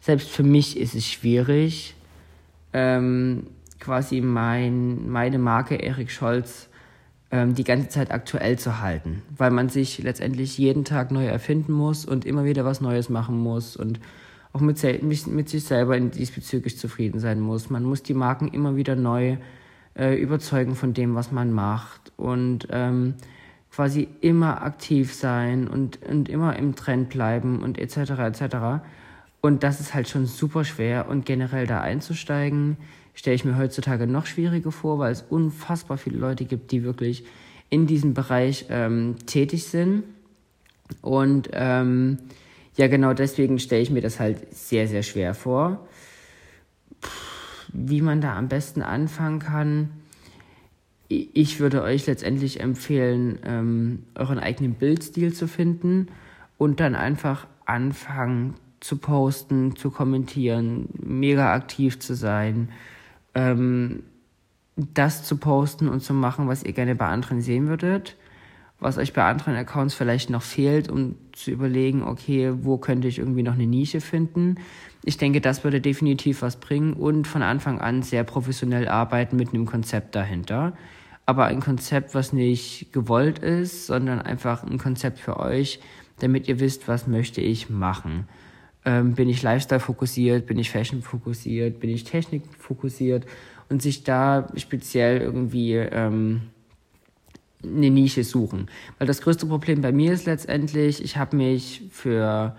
selbst 0.00 0.30
für 0.30 0.42
mich 0.42 0.78
ist 0.78 0.94
es 0.94 1.06
schwierig, 1.06 1.94
ähm, 2.72 3.46
quasi 3.78 4.20
mein, 4.20 5.08
meine 5.08 5.38
Marke 5.38 5.76
Erik 5.76 6.10
Scholz 6.10 6.68
ähm, 7.30 7.54
die 7.54 7.64
ganze 7.64 7.88
Zeit 7.88 8.10
aktuell 8.10 8.58
zu 8.58 8.80
halten, 8.80 9.22
weil 9.36 9.50
man 9.50 9.68
sich 9.68 10.02
letztendlich 10.02 10.58
jeden 10.58 10.84
Tag 10.84 11.10
neu 11.10 11.26
erfinden 11.26 11.72
muss 11.72 12.04
und 12.04 12.24
immer 12.24 12.44
wieder 12.44 12.64
was 12.64 12.80
Neues 12.80 13.08
machen 13.08 13.38
muss 13.38 13.76
und 13.76 14.00
auch 14.52 14.60
mit, 14.60 14.82
mit 15.02 15.48
sich 15.48 15.64
selber 15.64 15.98
diesbezüglich 15.98 16.78
zufrieden 16.78 17.20
sein 17.20 17.40
muss. 17.40 17.70
Man 17.70 17.84
muss 17.84 18.02
die 18.02 18.14
Marken 18.14 18.48
immer 18.48 18.76
wieder 18.76 18.96
neu 18.96 19.38
äh, 19.96 20.14
überzeugen 20.14 20.74
von 20.74 20.94
dem, 20.94 21.14
was 21.14 21.32
man 21.32 21.52
macht 21.52 22.12
und 22.16 22.68
ähm, 22.70 23.14
quasi 23.74 24.08
immer 24.20 24.62
aktiv 24.62 25.14
sein 25.14 25.66
und, 25.66 26.02
und 26.04 26.28
immer 26.28 26.56
im 26.56 26.76
Trend 26.76 27.08
bleiben 27.08 27.62
und 27.62 27.78
etc. 27.78 27.96
etc. 28.18 28.56
Und 29.40 29.62
das 29.62 29.80
ist 29.80 29.94
halt 29.94 30.08
schon 30.08 30.26
super 30.26 30.64
schwer 30.64 31.08
und 31.08 31.24
generell 31.24 31.66
da 31.66 31.80
einzusteigen, 31.80 32.76
stelle 33.14 33.34
ich 33.34 33.44
mir 33.44 33.56
heutzutage 33.56 34.06
noch 34.06 34.26
schwieriger 34.26 34.72
vor, 34.72 34.98
weil 34.98 35.12
es 35.12 35.22
unfassbar 35.22 35.96
viele 35.96 36.18
Leute 36.18 36.44
gibt, 36.44 36.70
die 36.70 36.84
wirklich 36.84 37.24
in 37.70 37.86
diesem 37.86 38.12
Bereich 38.12 38.66
ähm, 38.68 39.16
tätig 39.26 39.64
sind. 39.64 40.04
Und 41.00 41.48
ähm, 41.52 42.18
ja, 42.76 42.88
genau 42.88 43.14
deswegen 43.14 43.58
stelle 43.58 43.82
ich 43.82 43.90
mir 43.90 44.02
das 44.02 44.20
halt 44.20 44.54
sehr, 44.54 44.86
sehr 44.86 45.02
schwer 45.02 45.34
vor. 45.34 45.86
Puh, 47.00 47.08
wie 47.72 48.02
man 48.02 48.20
da 48.20 48.36
am 48.36 48.48
besten 48.48 48.82
anfangen 48.82 49.38
kann, 49.38 49.90
ich 51.12 51.60
würde 51.60 51.82
euch 51.82 52.06
letztendlich 52.06 52.60
empfehlen, 52.60 53.38
ähm, 53.44 54.04
euren 54.14 54.38
eigenen 54.38 54.74
Bildstil 54.74 55.32
zu 55.32 55.46
finden 55.46 56.08
und 56.58 56.80
dann 56.80 56.94
einfach 56.94 57.46
anfangen 57.64 58.54
zu 58.80 58.96
posten, 58.96 59.76
zu 59.76 59.90
kommentieren, 59.90 60.88
mega 61.00 61.54
aktiv 61.54 61.98
zu 62.00 62.14
sein, 62.14 62.70
ähm, 63.34 64.02
das 64.76 65.24
zu 65.24 65.36
posten 65.36 65.88
und 65.88 66.00
zu 66.00 66.14
machen, 66.14 66.48
was 66.48 66.64
ihr 66.64 66.72
gerne 66.72 66.94
bei 66.94 67.06
anderen 67.06 67.40
sehen 67.40 67.68
würdet, 67.68 68.16
was 68.80 68.98
euch 68.98 69.12
bei 69.12 69.22
anderen 69.22 69.54
Accounts 69.54 69.94
vielleicht 69.94 70.30
noch 70.30 70.42
fehlt, 70.42 70.90
um 70.90 71.14
zu 71.32 71.50
überlegen, 71.50 72.02
okay, 72.02 72.52
wo 72.62 72.78
könnte 72.78 73.06
ich 73.06 73.18
irgendwie 73.18 73.42
noch 73.42 73.54
eine 73.54 73.66
Nische 73.66 74.00
finden. 74.00 74.56
Ich 75.04 75.18
denke, 75.18 75.40
das 75.40 75.62
würde 75.62 75.80
definitiv 75.80 76.42
was 76.42 76.58
bringen 76.58 76.94
und 76.94 77.28
von 77.28 77.42
Anfang 77.42 77.80
an 77.80 78.02
sehr 78.02 78.24
professionell 78.24 78.88
arbeiten 78.88 79.36
mit 79.36 79.50
einem 79.50 79.66
Konzept 79.66 80.14
dahinter 80.16 80.72
aber 81.26 81.46
ein 81.46 81.60
Konzept, 81.60 82.14
was 82.14 82.32
nicht 82.32 82.92
gewollt 82.92 83.38
ist, 83.38 83.86
sondern 83.86 84.20
einfach 84.20 84.64
ein 84.64 84.78
Konzept 84.78 85.18
für 85.18 85.38
euch, 85.38 85.80
damit 86.18 86.48
ihr 86.48 86.60
wisst, 86.60 86.88
was 86.88 87.06
möchte 87.06 87.40
ich 87.40 87.70
machen. 87.70 88.28
Ähm, 88.84 89.14
bin 89.14 89.28
ich 89.28 89.42
Lifestyle 89.42 89.80
fokussiert, 89.80 90.46
bin 90.46 90.58
ich 90.58 90.70
Fashion 90.70 91.02
fokussiert, 91.02 91.78
bin 91.78 91.90
ich 91.90 92.04
Technik 92.04 92.42
fokussiert 92.58 93.26
und 93.68 93.80
sich 93.80 94.02
da 94.02 94.48
speziell 94.56 95.20
irgendwie 95.20 95.74
ähm, 95.74 96.42
eine 97.62 97.90
Nische 97.90 98.24
suchen. 98.24 98.68
Weil 98.98 99.06
das 99.06 99.20
größte 99.22 99.46
Problem 99.46 99.80
bei 99.80 99.92
mir 99.92 100.12
ist 100.12 100.26
letztendlich, 100.26 101.02
ich 101.02 101.16
habe 101.16 101.36
mich 101.36 101.82
für 101.90 102.56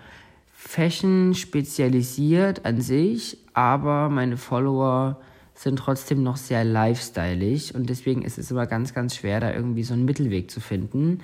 Fashion 0.52 1.34
spezialisiert 1.34 2.64
an 2.64 2.80
sich, 2.80 3.36
aber 3.52 4.08
meine 4.08 4.38
Follower 4.38 5.20
sind 5.54 5.78
trotzdem 5.78 6.22
noch 6.22 6.36
sehr 6.36 6.64
lifestyleig 6.64 7.74
und 7.74 7.88
deswegen 7.88 8.22
ist 8.22 8.38
es 8.38 8.50
immer 8.50 8.66
ganz, 8.66 8.92
ganz 8.92 9.16
schwer, 9.16 9.40
da 9.40 9.52
irgendwie 9.52 9.84
so 9.84 9.94
einen 9.94 10.04
Mittelweg 10.04 10.50
zu 10.50 10.60
finden, 10.60 11.20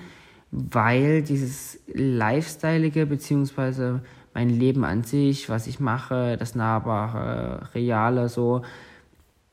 weil 0.51 1.21
dieses 1.21 1.79
Lifestyleige 1.93 3.05
beziehungsweise 3.05 4.01
mein 4.33 4.49
Leben 4.49 4.85
an 4.85 5.03
sich, 5.03 5.49
was 5.49 5.67
ich 5.67 5.79
mache, 5.79 6.37
das 6.37 6.55
Nahbare, 6.55 7.69
Reale, 7.73 8.29
so, 8.29 8.61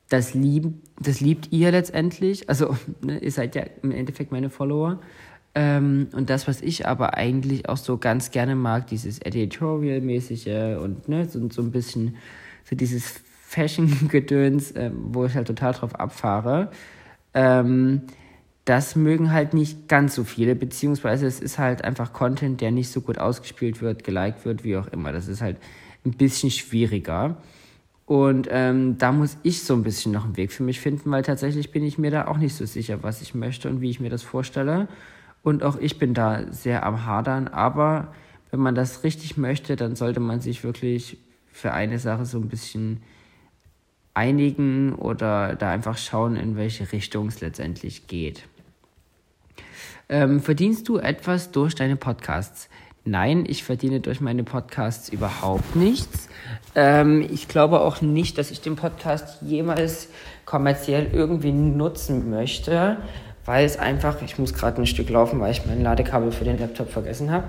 das, 0.07 0.33
lieb, 0.33 0.73
das 0.99 1.19
liebt 1.19 1.51
ihr 1.51 1.71
letztendlich. 1.71 2.49
Also, 2.49 2.77
ne, 3.01 3.19
ihr 3.19 3.31
seid 3.31 3.55
ja 3.55 3.63
im 3.83 3.91
Endeffekt 3.91 4.31
meine 4.31 4.49
Follower. 4.49 4.99
Ähm, 5.55 6.07
und 6.13 6.29
das, 6.29 6.47
was 6.47 6.61
ich 6.61 6.87
aber 6.87 7.15
eigentlich 7.15 7.67
auch 7.67 7.77
so 7.77 7.97
ganz 7.97 8.31
gerne 8.31 8.55
mag, 8.55 8.87
dieses 8.87 9.19
Editorial-mäßige 9.19 10.77
und 10.81 11.09
ne, 11.09 11.27
so, 11.27 11.49
so 11.49 11.61
ein 11.61 11.71
bisschen 11.71 12.15
so 12.63 12.75
dieses 12.75 13.21
Fashion-Gedöns, 13.49 14.71
äh, 14.73 14.91
wo 14.93 15.25
ich 15.25 15.33
halt 15.33 15.47
total 15.47 15.73
drauf 15.73 15.95
abfahre. 15.95 16.69
Ähm, 17.33 18.03
das 18.63 18.95
mögen 18.95 19.31
halt 19.31 19.55
nicht 19.55 19.87
ganz 19.87 20.13
so 20.13 20.23
viele, 20.23 20.53
beziehungsweise 20.53 21.25
es 21.25 21.39
ist 21.39 21.57
halt 21.57 21.83
einfach 21.83 22.13
Content, 22.13 22.61
der 22.61 22.69
nicht 22.69 22.91
so 22.91 23.01
gut 23.01 23.17
ausgespielt 23.17 23.81
wird, 23.81 24.03
geliked 24.03 24.45
wird, 24.45 24.63
wie 24.63 24.77
auch 24.77 24.85
immer. 24.89 25.11
Das 25.11 25.27
ist 25.27 25.41
halt 25.41 25.57
ein 26.05 26.11
bisschen 26.11 26.51
schwieriger. 26.51 27.37
Und 28.05 28.47
ähm, 28.51 28.99
da 28.99 29.11
muss 29.11 29.37
ich 29.41 29.63
so 29.63 29.73
ein 29.73 29.81
bisschen 29.81 30.11
noch 30.11 30.25
einen 30.25 30.37
Weg 30.37 30.51
für 30.51 30.61
mich 30.61 30.79
finden, 30.79 31.09
weil 31.09 31.23
tatsächlich 31.23 31.71
bin 31.71 31.83
ich 31.83 31.97
mir 31.97 32.11
da 32.11 32.27
auch 32.27 32.37
nicht 32.37 32.53
so 32.53 32.67
sicher, 32.67 33.01
was 33.01 33.23
ich 33.23 33.33
möchte 33.33 33.67
und 33.67 33.81
wie 33.81 33.89
ich 33.89 33.99
mir 33.99 34.11
das 34.11 34.21
vorstelle. 34.21 34.87
Und 35.41 35.63
auch 35.63 35.79
ich 35.79 35.97
bin 35.97 36.13
da 36.13 36.51
sehr 36.51 36.85
am 36.85 37.03
Hadern. 37.07 37.47
Aber 37.47 38.13
wenn 38.51 38.59
man 38.59 38.75
das 38.75 39.03
richtig 39.03 39.37
möchte, 39.37 39.75
dann 39.75 39.95
sollte 39.95 40.19
man 40.19 40.39
sich 40.39 40.63
wirklich 40.63 41.17
für 41.51 41.73
eine 41.73 41.97
Sache 41.97 42.25
so 42.25 42.37
ein 42.37 42.47
bisschen 42.47 43.01
einigen 44.13 44.95
oder 44.95 45.55
da 45.55 45.71
einfach 45.71 45.97
schauen, 45.97 46.35
in 46.35 46.55
welche 46.55 46.91
Richtung 46.91 47.27
es 47.27 47.41
letztendlich 47.41 48.07
geht. 48.07 48.43
Ähm, 50.09 50.41
verdienst 50.41 50.89
du 50.89 50.97
etwas 50.97 51.51
durch 51.51 51.75
deine 51.75 51.95
Podcasts? 51.95 52.69
Nein, 53.05 53.45
ich 53.47 53.63
verdiene 53.63 54.01
durch 54.01 54.21
meine 54.21 54.43
Podcasts 54.43 55.09
überhaupt 55.09 55.75
nichts. 55.75 56.29
Ähm, 56.75 57.25
ich 57.31 57.47
glaube 57.47 57.81
auch 57.81 58.01
nicht, 58.01 58.37
dass 58.37 58.51
ich 58.51 58.61
den 58.61 58.75
Podcast 58.75 59.41
jemals 59.41 60.09
kommerziell 60.45 61.09
irgendwie 61.13 61.51
nutzen 61.51 62.29
möchte, 62.29 62.97
weil 63.49 63.65
es 63.65 63.79
einfach, 63.79 64.21
ich 64.21 64.37
muss 64.37 64.53
gerade 64.53 64.79
ein 64.79 64.85
Stück 64.85 65.09
laufen, 65.09 65.39
weil 65.39 65.51
ich 65.51 65.65
mein 65.65 65.81
Ladekabel 65.81 66.31
für 66.31 66.43
den 66.43 66.59
Laptop 66.59 66.91
vergessen 66.91 67.31
habe, 67.31 67.45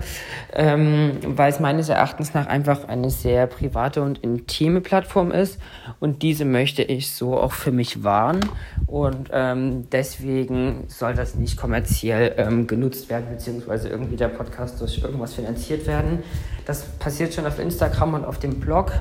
ähm, 0.51 1.11
weil 1.23 1.51
es 1.51 1.59
meines 1.59 1.89
Erachtens 1.89 2.33
nach 2.33 2.47
einfach 2.47 2.87
eine 2.87 3.11
sehr 3.11 3.45
private 3.45 4.01
und 4.01 4.17
intime 4.23 4.81
Plattform 4.81 5.29
ist. 5.29 5.59
Und 5.99 6.23
diese 6.23 6.43
möchte 6.43 6.81
ich 6.81 7.13
so 7.13 7.37
auch 7.37 7.51
für 7.51 7.71
mich 7.71 8.03
wahren. 8.03 8.39
Und 8.87 9.29
ähm, 9.31 9.91
deswegen 9.91 10.85
soll 10.87 11.13
das 11.13 11.35
nicht 11.35 11.55
kommerziell 11.55 12.33
ähm, 12.37 12.65
genutzt 12.65 13.11
werden, 13.11 13.27
beziehungsweise 13.29 13.87
irgendwie 13.87 14.15
der 14.15 14.29
Podcast 14.29 14.81
durch 14.81 15.03
irgendwas 15.03 15.35
finanziert 15.35 15.85
werden. 15.85 16.23
Das 16.65 16.81
passiert 16.97 17.35
schon 17.35 17.45
auf 17.45 17.59
Instagram 17.59 18.15
und 18.15 18.25
auf 18.25 18.39
dem 18.39 18.59
Blog 18.59 18.91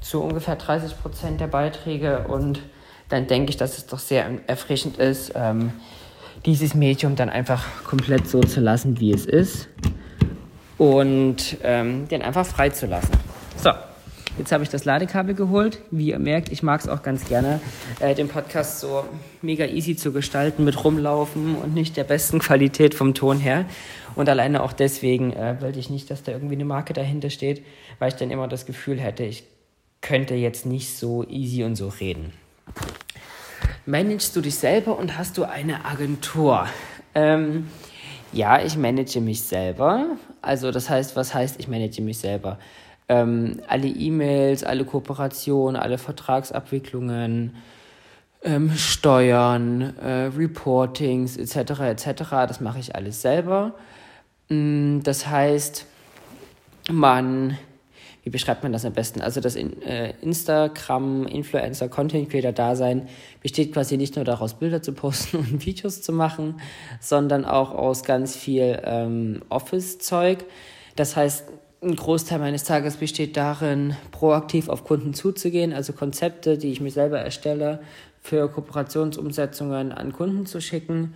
zu 0.00 0.22
ungefähr 0.22 0.54
30 0.54 1.02
Prozent 1.02 1.40
der 1.40 1.48
Beiträge. 1.48 2.26
Und 2.28 2.60
dann 3.08 3.26
denke 3.26 3.50
ich, 3.50 3.56
dass 3.56 3.76
es 3.76 3.86
doch 3.86 3.98
sehr 3.98 4.24
erfrischend 4.46 4.98
ist, 4.98 5.32
ähm, 5.34 5.72
dieses 6.46 6.74
Medium 6.74 7.16
dann 7.16 7.28
einfach 7.28 7.84
komplett 7.84 8.28
so 8.28 8.40
zu 8.40 8.60
lassen, 8.60 9.00
wie 9.00 9.12
es 9.12 9.26
ist 9.26 9.68
und 10.78 11.56
ähm, 11.62 12.08
den 12.08 12.22
einfach 12.22 12.44
freizulassen. 12.44 13.14
So, 13.56 13.70
jetzt 14.38 14.52
habe 14.52 14.62
ich 14.62 14.68
das 14.68 14.84
Ladekabel 14.84 15.34
geholt. 15.34 15.80
Wie 15.90 16.08
ihr 16.08 16.18
merkt, 16.18 16.50
ich 16.50 16.62
mag 16.62 16.80
es 16.80 16.88
auch 16.88 17.02
ganz 17.02 17.26
gerne, 17.26 17.60
äh, 18.00 18.14
den 18.14 18.28
Podcast 18.28 18.80
so 18.80 19.04
mega 19.40 19.66
easy 19.66 19.96
zu 19.96 20.12
gestalten 20.12 20.64
mit 20.64 20.84
rumlaufen 20.84 21.56
und 21.56 21.74
nicht 21.74 21.96
der 21.96 22.04
besten 22.04 22.40
Qualität 22.40 22.94
vom 22.94 23.14
Ton 23.14 23.38
her. 23.38 23.64
Und 24.14 24.28
alleine 24.28 24.62
auch 24.62 24.72
deswegen 24.72 25.32
äh, 25.32 25.56
wollte 25.60 25.78
ich 25.78 25.90
nicht, 25.90 26.10
dass 26.10 26.22
da 26.22 26.32
irgendwie 26.32 26.54
eine 26.54 26.64
Marke 26.64 26.92
dahinter 26.92 27.30
steht, 27.30 27.64
weil 27.98 28.08
ich 28.08 28.16
dann 28.16 28.30
immer 28.30 28.48
das 28.48 28.66
Gefühl 28.66 29.00
hätte, 29.00 29.24
ich 29.24 29.44
könnte 30.00 30.34
jetzt 30.34 30.66
nicht 30.66 30.96
so 30.96 31.24
easy 31.24 31.64
und 31.64 31.76
so 31.76 31.88
reden. 31.88 32.32
Managst 33.86 34.34
du 34.34 34.40
dich 34.40 34.54
selber 34.54 34.98
und 34.98 35.18
hast 35.18 35.36
du 35.36 35.44
eine 35.44 35.84
Agentur? 35.84 36.66
Ähm, 37.14 37.68
ja, 38.32 38.62
ich 38.62 38.78
manage 38.78 39.20
mich 39.20 39.42
selber. 39.42 40.06
Also 40.40 40.70
das 40.70 40.88
heißt, 40.88 41.16
was 41.16 41.34
heißt, 41.34 41.60
ich 41.60 41.68
manage 41.68 42.00
mich 42.00 42.18
selber? 42.18 42.58
Ähm, 43.10 43.60
alle 43.68 43.86
E-Mails, 43.86 44.64
alle 44.64 44.86
Kooperationen, 44.86 45.76
alle 45.76 45.98
Vertragsabwicklungen, 45.98 47.56
ähm, 48.42 48.72
Steuern, 48.74 49.94
äh, 49.98 50.30
Reportings 50.34 51.36
etc. 51.36 51.80
etc. 51.80 52.30
Das 52.48 52.62
mache 52.62 52.78
ich 52.78 52.96
alles 52.96 53.20
selber. 53.20 53.74
Mm, 54.48 55.00
das 55.00 55.26
heißt, 55.26 55.84
man 56.90 57.58
wie 58.24 58.30
beschreibt 58.30 58.62
man 58.62 58.72
das 58.72 58.86
am 58.86 58.94
besten? 58.94 59.20
Also 59.20 59.40
das 59.40 59.54
äh, 59.54 60.14
Instagram, 60.22 61.26
Influencer, 61.26 61.88
Content 61.88 62.30
Creator 62.30 62.52
Dasein 62.52 63.06
besteht 63.42 63.72
quasi 63.72 63.98
nicht 63.98 64.16
nur 64.16 64.24
daraus, 64.24 64.54
Bilder 64.54 64.80
zu 64.80 64.92
posten 64.92 65.36
und 65.52 65.64
Videos 65.64 66.00
zu 66.00 66.12
machen, 66.12 66.60
sondern 67.00 67.44
auch 67.44 67.72
aus 67.72 68.02
ganz 68.02 68.34
viel 68.34 68.80
ähm, 68.82 69.42
Office-Zeug. 69.50 70.44
Das 70.96 71.16
heißt, 71.16 71.44
ein 71.82 71.96
Großteil 71.96 72.38
meines 72.38 72.64
Tages 72.64 72.96
besteht 72.96 73.36
darin, 73.36 73.94
proaktiv 74.10 74.70
auf 74.70 74.84
Kunden 74.84 75.12
zuzugehen, 75.12 75.74
also 75.74 75.92
Konzepte, 75.92 76.56
die 76.56 76.72
ich 76.72 76.80
mir 76.80 76.90
selber 76.90 77.20
erstelle, 77.20 77.80
für 78.22 78.48
Kooperationsumsetzungen 78.48 79.92
an 79.92 80.14
Kunden 80.14 80.46
zu 80.46 80.62
schicken 80.62 81.14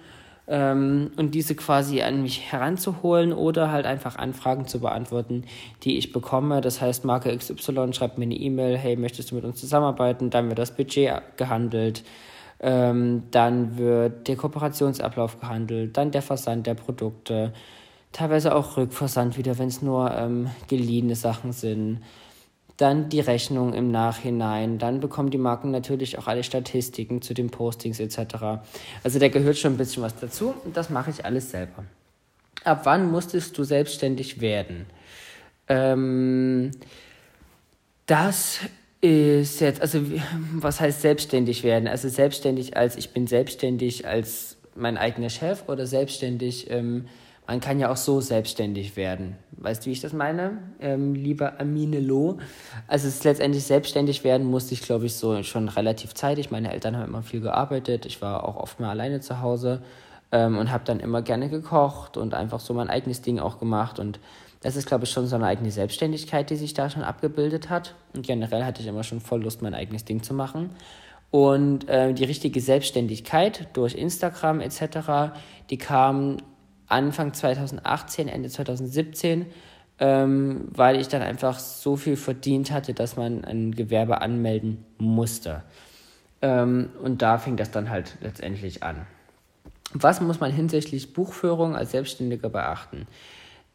ähm, 0.49 1.11
und 1.17 1.35
diese 1.35 1.55
quasi 1.55 2.03
an 2.03 2.23
mich 2.23 2.51
heranzuholen 2.53 3.33
oder 3.33 3.71
halt 3.71 3.87
einfach 3.87 4.17
Anfragen 4.17 4.67
zu 4.67 4.81
beantworten, 4.81 5.45
die 5.85 5.99
ich 5.99 6.13
bekomme. 6.13 6.61
Das 6.61 6.81
heißt, 6.81 7.05
Marke 7.05 7.37
XY 7.37 7.93
schreibt 7.93 8.19
mir 8.19 8.25
eine 8.25 8.35
E-Mail, 8.35 8.77
hey, 8.77 8.97
möchtest 8.97 9.31
du 9.31 9.35
mit 9.35 9.45
uns 9.45 9.61
zusammenarbeiten? 9.61 10.31
Dann 10.31 10.49
wird 10.49 10.59
das 10.59 10.75
Budget 10.75 11.21
gehandelt. 11.37 12.03
Ähm, 12.61 13.25
dann 13.31 13.79
wird 13.79 14.27
der 14.27 14.37
Kooperationsablauf 14.37 15.39
gehandelt, 15.39 15.97
dann 15.97 16.11
der 16.11 16.23
Versand 16.23 16.67
der 16.67 16.75
Produkte, 16.75 17.53
teilweise 18.11 18.53
auch 18.53 18.77
Rückversand 18.77 19.39
wieder, 19.39 19.59
wenn 19.59 19.69
es 19.69 19.81
nur 19.81 20.13
ähm, 20.13 20.51
geliehene 20.67 21.15
Sachen 21.15 21.53
sind 21.53 22.01
dann 22.79 23.09
die 23.09 23.21
Rechnung 23.21 23.75
im 23.75 23.91
Nachhinein, 23.91 24.79
dann 24.79 25.01
bekommen 25.01 25.31
die 25.31 25.39
Marken 25.39 25.73
natürlich 25.73 26.17
auch 26.17 26.29
alle 26.29 26.45
Statistiken 26.45 27.21
zu 27.21 27.35
den 27.35 27.51
Postings 27.51 27.99
etc. 27.99 28.63
Also 29.03 29.19
da 29.19 29.29
gehört 29.29 29.59
schon 29.59 29.75
ein 29.75 29.77
bisschen 29.77 30.03
was 30.03 30.17
dazu 30.19 30.55
und 30.65 30.77
das 30.77 30.89
mache 30.89 31.11
ich 31.11 31.25
alles 31.25 31.51
selber. 31.51 31.85
Ab 32.65 32.83
wann 32.85 33.11
musstest 33.11 33.59
du 33.59 33.65
selbstständig 33.65 34.41
werden? 34.41 34.87
Ähm, 35.67 36.71
das 38.07 38.61
ist 39.01 39.61
jetzt, 39.61 39.81
also 39.81 40.01
was 40.55 40.81
heißt 40.81 41.03
selbstständig 41.03 41.65
werden? 41.65 41.89
Also 41.89 42.09
selbstständig 42.09 42.77
als 42.77 42.97
ich 42.97 43.11
bin 43.11 43.27
selbstständig 43.27 44.07
als 44.07 44.57
mein 44.77 44.97
eigener 44.97 45.31
Chef 45.31 45.69
oder 45.69 45.85
selbstständig 45.85 46.71
ähm, 46.71 47.09
man 47.49 47.61
kann 47.61 47.81
ja 47.81 47.91
auch 47.91 47.97
so 47.97 48.21
selbstständig 48.21 48.97
werden. 48.97 49.37
Weißt 49.53 49.83
du, 49.83 49.87
wie 49.87 49.93
ich 49.93 50.03
das 50.03 50.13
meine, 50.13 50.59
ähm, 50.81 51.15
lieber 51.15 51.59
Amine 51.59 51.99
Loh? 51.99 52.37
Also 52.87 53.09
es 53.09 53.15
ist 53.15 53.25
letztendlich 53.25 53.65
selbstständig 53.65 54.23
werden 54.23 54.47
musste 54.47 54.75
ich, 54.75 54.83
glaube 54.83 55.07
ich, 55.07 55.15
so 55.15 55.43
schon 55.43 55.71
relativ 55.71 56.13
zeitig. 56.13 56.51
Meine 56.51 56.71
Eltern 56.71 56.95
haben 56.95 57.07
immer 57.07 57.23
viel 57.23 57.41
gearbeitet. 57.41 58.05
Ich 58.05 58.21
war 58.21 58.45
auch 58.47 58.57
oft 58.57 58.81
mal 58.81 58.91
alleine 58.91 59.21
zu 59.21 59.41
Hause 59.41 59.83
ähm, 60.31 60.59
und 60.59 60.71
habe 60.71 60.85
dann 60.85 61.01
immer 61.01 61.23
gerne 61.23 61.49
gekocht 61.49 62.19
und 62.19 62.35
einfach 62.35 62.61
so 62.61 62.75
mein 62.75 62.91
eigenes 62.91 63.23
Ding 63.23 63.39
auch 63.39 63.59
gemacht. 63.59 63.99
Und 63.99 64.21
das 64.61 64.77
ist, 64.77 64.87
glaube 64.87 65.05
ich, 65.05 65.11
schon 65.11 65.27
so 65.27 65.37
eine 65.37 65.47
eigene 65.47 65.71
Selbstständigkeit, 65.71 66.51
die 66.51 66.57
sich 66.57 66.75
da 66.75 66.91
schon 66.91 67.03
abgebildet 67.03 67.71
hat. 67.71 67.95
Und 68.15 68.27
generell 68.27 68.63
hatte 68.65 68.83
ich 68.83 68.89
immer 68.89 69.05
schon 69.05 69.21
voll 69.21 69.43
Lust, 69.43 69.63
mein 69.63 69.75
eigenes 69.75 70.05
Ding 70.05 70.23
zu 70.23 70.35
machen. 70.35 70.69
Und 71.31 71.89
äh, 71.89 72.13
die 72.13 72.25
richtige 72.25 72.61
Selbstständigkeit 72.61 73.69
durch 73.73 73.95
Instagram 73.95 74.61
etc., 74.61 75.33
die 75.71 75.79
kam 75.79 76.37
Anfang 76.89 77.35
2018, 77.35 78.29
Ende 78.29 78.49
2017, 78.49 79.47
ähm, 80.01 80.69
weil 80.71 81.01
ich 81.01 81.09
dann 81.09 81.23
einfach 81.23 81.59
so 81.59 81.97
viel 81.97 82.17
verdient 82.17 82.71
hatte, 82.71 82.95
dass 82.95 83.17
man 83.17 83.45
ein 83.45 83.75
Gewerbe 83.75 84.21
anmelden 84.21 84.85
musste. 84.99 85.63
Ähm, 86.41 86.91
und 87.03 87.23
da 87.23 87.39
fing 87.39 87.57
das 87.57 87.71
dann 87.71 87.91
halt 87.91 88.17
letztendlich 88.21 88.83
an. 88.83 89.07
Was 89.93 90.21
muss 90.21 90.41
man 90.41 90.53
hinsichtlich 90.53 91.15
Buchführung 91.15 91.75
als 91.75 91.93
Selbstständiger 91.93 92.49
beachten? 92.49 93.07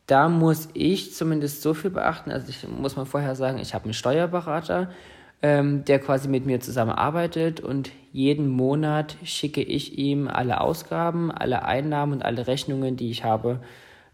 Da 0.05 0.29
muss 0.29 0.69
ich 0.73 1.13
zumindest 1.13 1.61
so 1.61 1.73
viel 1.73 1.89
beachten. 1.89 2.31
Also 2.31 2.49
ich 2.49 2.67
muss 2.67 2.95
mal 2.95 3.05
vorher 3.05 3.35
sagen, 3.35 3.57
ich 3.57 3.73
habe 3.73 3.85
einen 3.85 3.93
Steuerberater, 3.93 4.89
ähm, 5.43 5.83
der 5.83 5.99
quasi 5.99 6.29
mit 6.29 6.45
mir 6.45 6.61
zusammenarbeitet 6.61 7.59
und 7.59 7.91
jeden 8.13 8.47
Monat 8.47 9.17
schicke 9.25 9.61
ich 9.61 9.97
ihm 9.97 10.29
alle 10.29 10.61
Ausgaben, 10.61 11.31
alle 11.31 11.65
Einnahmen 11.65 12.13
und 12.13 12.25
alle 12.25 12.47
Rechnungen, 12.47 12.95
die 12.95 13.11
ich 13.11 13.25
habe. 13.25 13.59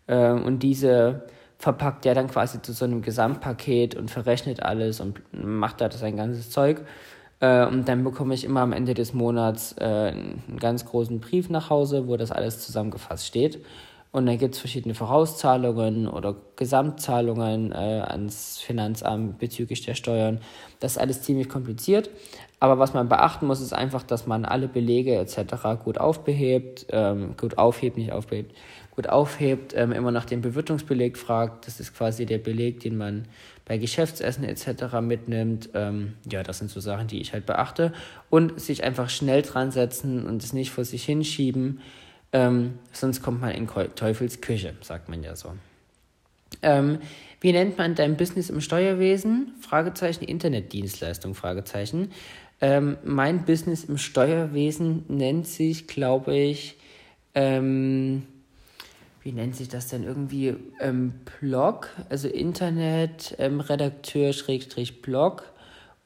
Äh, 0.07 0.31
und 0.31 0.63
diese 0.63 1.27
verpackt 1.59 2.05
er 2.07 2.15
dann 2.15 2.29
quasi 2.29 2.61
zu 2.61 2.73
so 2.73 2.85
einem 2.85 3.03
Gesamtpaket 3.03 3.93
und 3.95 4.09
verrechnet 4.09 4.63
alles 4.63 4.99
und 4.99 5.21
macht 5.31 5.81
da 5.81 5.91
sein 5.91 6.17
ganzes 6.17 6.49
Zeug. 6.49 6.81
Äh, 7.41 7.65
und 7.67 7.87
dann 7.87 8.03
bekomme 8.03 8.33
ich 8.33 8.43
immer 8.43 8.61
am 8.61 8.73
Ende 8.73 8.95
des 8.95 9.13
Monats 9.13 9.75
äh, 9.77 9.83
einen 9.83 10.57
ganz 10.59 10.85
großen 10.85 11.19
Brief 11.19 11.49
nach 11.51 11.69
Hause, 11.69 12.07
wo 12.07 12.17
das 12.17 12.31
alles 12.31 12.59
zusammengefasst 12.65 13.27
steht. 13.27 13.63
Und 14.11 14.25
dann 14.25 14.39
gibt 14.39 14.55
es 14.55 14.59
verschiedene 14.59 14.95
Vorauszahlungen 14.95 16.07
oder 16.07 16.35
Gesamtzahlungen 16.55 17.71
äh, 17.71 17.75
ans 17.75 18.57
Finanzamt 18.57 19.37
bezüglich 19.37 19.85
der 19.85 19.93
Steuern. 19.93 20.39
Das 20.79 20.93
ist 20.93 20.97
alles 20.97 21.21
ziemlich 21.21 21.47
kompliziert. 21.47 22.09
Aber 22.59 22.79
was 22.79 22.93
man 22.93 23.07
beachten 23.07 23.45
muss, 23.45 23.61
ist 23.61 23.71
einfach, 23.71 24.01
dass 24.01 24.25
man 24.25 24.45
alle 24.45 24.67
Belege 24.67 25.15
etc. 25.15 25.83
gut 25.83 25.99
aufbehebt, 25.99 26.87
ähm, 26.89 27.35
gut 27.37 27.59
aufhebt, 27.59 27.97
nicht 27.97 28.11
aufbehebt, 28.11 28.55
gut 28.95 29.07
aufhebt, 29.07 29.73
ähm, 29.77 29.91
immer 29.91 30.11
nach 30.11 30.25
dem 30.25 30.41
Bewirtungsbeleg 30.41 31.15
fragt. 31.15 31.67
Das 31.67 31.79
ist 31.79 31.95
quasi 31.95 32.25
der 32.25 32.39
Beleg, 32.39 32.79
den 32.79 32.97
man 32.97 33.27
bei 33.65 33.77
Geschäftsessen 33.77 34.43
etc. 34.43 34.99
mitnimmt. 35.01 35.69
Ähm, 35.75 36.15
ja, 36.29 36.41
das 36.41 36.57
sind 36.57 36.71
so 36.71 36.79
Sachen, 36.79 37.07
die 37.07 37.21
ich 37.21 37.31
halt 37.31 37.45
beachte. 37.45 37.93
Und 38.31 38.59
sich 38.59 38.83
einfach 38.83 39.09
schnell 39.09 39.43
dran 39.43 39.69
setzen 39.69 40.25
und 40.25 40.43
es 40.43 40.51
nicht 40.51 40.71
vor 40.71 40.83
sich 40.83 41.05
hinschieben 41.05 41.79
ähm, 42.31 42.79
sonst 42.91 43.21
kommt 43.21 43.41
man 43.41 43.51
in 43.51 43.67
Teufels 43.67 44.41
Küche, 44.41 44.73
sagt 44.81 45.09
man 45.09 45.23
ja 45.23 45.35
so. 45.35 45.53
Ähm, 46.61 46.99
wie 47.41 47.51
nennt 47.53 47.77
man 47.77 47.95
dein 47.95 48.17
Business 48.17 48.49
im 48.49 48.61
Steuerwesen? 48.61 49.53
Fragezeichen 49.61 50.25
Internetdienstleistung, 50.25 51.35
Fragezeichen. 51.35 52.11
Ähm, 52.61 52.97
mein 53.03 53.45
Business 53.45 53.85
im 53.85 53.97
Steuerwesen 53.97 55.05
nennt 55.07 55.47
sich, 55.47 55.87
glaube 55.87 56.35
ich, 56.35 56.75
ähm, 57.33 58.23
wie 59.21 59.31
nennt 59.31 59.55
sich 59.55 59.69
das 59.69 59.87
denn 59.87 60.03
irgendwie? 60.03 60.55
Ähm, 60.81 61.13
Blog, 61.39 61.89
also 62.09 62.27
Internet, 62.27 63.35
ähm, 63.37 63.59
Redakteur, 63.59 64.33
Schrägstrich 64.33 65.01
Blog 65.01 65.43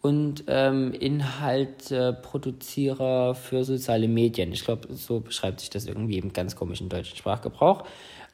und 0.04 0.44
ähm, 0.48 0.92
Inhaltproduzierer 0.92 3.36
für 3.36 3.64
soziale 3.64 4.10
Medien. 4.10 4.52
Ich 4.52 4.66
glaube, 4.66 4.94
so 4.94 5.22
beschreibt 5.22 5.62
sich 5.62 5.70
das 5.70 5.86
irgendwie 5.86 6.18
im 6.18 6.34
ganz 6.34 6.58
komischen 6.58 6.90
deutschen 6.90 7.16
Sprachgebrauch. 7.16 7.86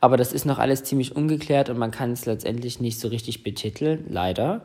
Aber 0.01 0.17
das 0.17 0.33
ist 0.33 0.45
noch 0.45 0.57
alles 0.57 0.83
ziemlich 0.83 1.15
ungeklärt 1.15 1.69
und 1.69 1.77
man 1.77 1.91
kann 1.91 2.11
es 2.11 2.25
letztendlich 2.25 2.79
nicht 2.79 2.99
so 2.99 3.07
richtig 3.07 3.43
betiteln, 3.43 4.05
leider. 4.09 4.63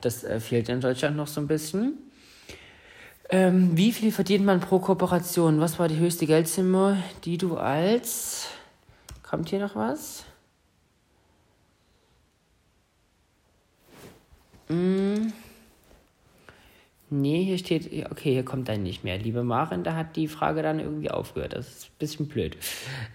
Das 0.00 0.24
äh, 0.24 0.40
fehlt 0.40 0.70
in 0.70 0.80
Deutschland 0.80 1.14
noch 1.14 1.26
so 1.26 1.42
ein 1.42 1.46
bisschen. 1.46 1.98
Ähm, 3.28 3.76
wie 3.76 3.92
viel 3.92 4.10
verdient 4.10 4.46
man 4.46 4.60
pro 4.60 4.78
Kooperation? 4.78 5.60
Was 5.60 5.78
war 5.78 5.88
die 5.88 5.98
höchste 5.98 6.24
Geldsumme, 6.24 7.02
die 7.24 7.36
du 7.36 7.58
als. 7.58 8.48
Kommt 9.22 9.50
hier 9.50 9.58
noch 9.58 9.76
was? 9.76 10.24
Mm. 14.70 15.32
Nee, 17.08 17.44
hier 17.44 17.56
steht, 17.56 17.86
okay, 18.10 18.32
hier 18.32 18.44
kommt 18.44 18.68
dann 18.68 18.82
nicht 18.82 19.04
mehr. 19.04 19.16
Liebe 19.16 19.44
Maren, 19.44 19.84
da 19.84 19.94
hat 19.94 20.16
die 20.16 20.26
Frage 20.26 20.60
dann 20.62 20.80
irgendwie 20.80 21.08
aufgehört. 21.08 21.52
Das 21.52 21.68
ist 21.68 21.84
ein 21.84 21.98
bisschen 22.00 22.26
blöd. 22.26 22.56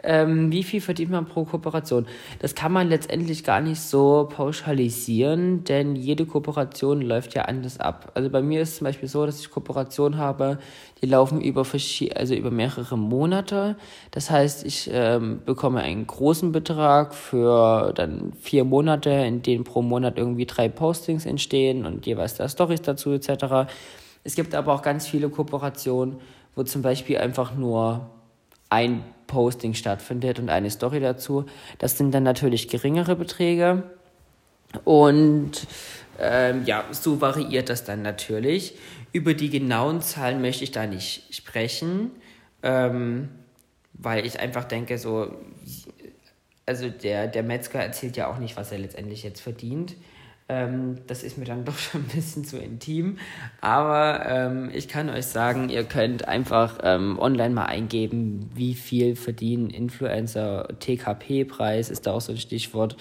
Ähm, 0.02 0.50
wie 0.50 0.64
viel 0.64 0.80
verdient 0.80 1.12
man 1.12 1.26
pro 1.26 1.44
Kooperation? 1.44 2.08
Das 2.40 2.56
kann 2.56 2.72
man 2.72 2.88
letztendlich 2.88 3.44
gar 3.44 3.60
nicht 3.60 3.82
so 3.82 4.30
pauschalisieren, 4.32 5.66
denn 5.66 5.98
jede 5.98 6.26
Kooperation 6.26 7.02
läuft 7.02 7.36
ja 7.36 7.44
anders 7.44 7.82
ab. 7.82 8.14
Also 8.16 8.30
bei 8.30 8.42
mir 8.42 8.62
ist 8.62 8.78
zum 8.78 8.86
Beispiel 8.86 9.10
so, 9.10 9.26
dass 9.26 9.42
ich 9.42 9.50
Kooperationen 9.50 10.18
habe, 10.18 10.60
die 11.02 11.08
laufen 11.08 11.42
über, 11.42 11.66
also 12.16 12.34
über 12.36 12.52
mehrere 12.52 12.98
Monate. 12.98 13.76
Das 14.12 14.30
heißt, 14.30 14.66
ich 14.66 14.90
ähm, 14.94 15.42
bekomme 15.46 15.82
einen 15.82 16.06
großen 16.06 16.52
Betrag 16.52 17.16
für 17.16 17.92
dann 17.94 18.34
vier 18.40 18.64
Monate, 18.64 19.10
in 19.10 19.42
denen 19.42 19.64
pro 19.64 19.82
Monat 19.82 20.18
irgendwie 20.18 20.46
drei 20.46 20.70
Postings 20.70 21.26
entstehen 21.26 21.86
und 21.86 22.06
jeweils 22.06 22.36
da 22.36 22.48
Stories 22.48 22.82
dazu 22.82 23.12
etc. 23.12 23.72
Es 24.24 24.36
gibt 24.36 24.54
aber 24.54 24.74
auch 24.74 24.84
ganz 24.84 25.08
viele 25.08 25.30
Kooperationen, 25.30 26.18
wo 26.56 26.64
zum 26.64 26.82
Beispiel 26.82 27.18
einfach 27.18 27.56
nur 27.56 28.10
ein 28.70 29.04
Posting 29.28 29.74
stattfindet 29.74 30.40
und 30.40 30.50
eine 30.50 30.70
Story 30.70 31.00
dazu. 31.00 31.46
Das 31.80 31.98
sind 31.98 32.14
dann 32.14 32.24
natürlich 32.24 32.68
geringere 32.68 33.16
Beträge. 33.16 33.84
Und 34.84 35.52
ähm, 36.20 36.64
ja, 36.66 36.86
so 36.92 37.20
variiert 37.22 37.70
das 37.70 37.84
dann 37.84 38.02
natürlich. 38.02 38.76
Über 39.14 39.34
die 39.34 39.50
genauen 39.50 40.02
Zahlen 40.02 40.42
möchte 40.42 40.64
ich 40.64 40.72
da 40.72 40.88
nicht 40.88 41.34
sprechen, 41.36 42.12
ähm, 42.64 43.30
weil 43.94 44.26
ich 44.26 44.40
einfach 44.40 44.64
denke, 44.64 44.98
so, 44.98 45.36
also 46.66 46.90
der, 46.90 47.28
der 47.28 47.44
Metzger 47.44 47.80
erzählt 47.80 48.16
ja 48.18 48.28
auch 48.28 48.38
nicht, 48.38 48.56
was 48.56 48.72
er 48.72 48.80
letztendlich 48.80 49.24
jetzt 49.24 49.42
verdient. 49.42 49.96
Ähm, 50.52 50.98
das 51.08 51.24
ist 51.24 51.38
mir 51.38 51.46
dann 51.46 51.64
doch 51.66 51.78
schon 51.78 52.02
ein 52.02 52.08
bisschen 52.08 52.44
zu 52.44 52.58
intim. 52.58 53.18
Aber 53.62 54.26
ähm, 54.28 54.70
ich 54.74 54.88
kann 54.88 55.10
euch 55.10 55.26
sagen, 55.26 55.70
ihr 55.70 55.86
könnt 55.86 56.28
einfach 56.28 56.80
ähm, 56.84 57.18
online 57.20 57.54
mal 57.54 57.66
eingeben, 57.66 58.50
wie 58.54 58.74
viel 58.74 59.16
verdienen 59.16 59.70
Influencer. 59.70 60.68
TKP-Preis 60.80 61.90
ist 61.90 62.06
da 62.06 62.14
auch 62.14 62.22
so 62.22 62.34
ein 62.34 62.38
Stichwort. 62.38 62.98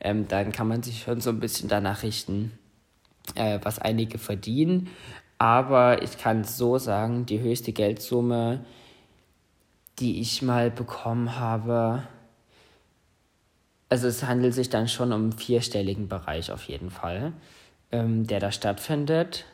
Ähm, 0.00 0.28
dann 0.28 0.52
kann 0.52 0.68
man 0.68 0.82
sich 0.82 1.02
schon 1.02 1.20
so 1.20 1.30
ein 1.30 1.40
bisschen 1.40 1.68
danach 1.68 2.02
richten, 2.02 2.52
äh, 3.34 3.58
was 3.62 3.78
einige 3.78 4.18
verdienen. 4.18 4.88
Aber 5.38 6.02
ich 6.02 6.18
kann 6.18 6.44
so 6.44 6.78
sagen, 6.78 7.26
die 7.26 7.40
höchste 7.40 7.72
Geldsumme, 7.72 8.64
die 9.98 10.20
ich 10.20 10.42
mal 10.42 10.70
bekommen 10.70 11.38
habe, 11.38 12.02
also 13.88 14.08
es 14.08 14.24
handelt 14.24 14.54
sich 14.54 14.70
dann 14.70 14.88
schon 14.88 15.12
um 15.12 15.22
einen 15.22 15.32
vierstelligen 15.32 16.08
Bereich 16.08 16.50
auf 16.50 16.64
jeden 16.64 16.90
Fall, 16.90 17.32
ähm, 17.92 18.26
der 18.26 18.40
da 18.40 18.50
stattfindet. 18.50 19.44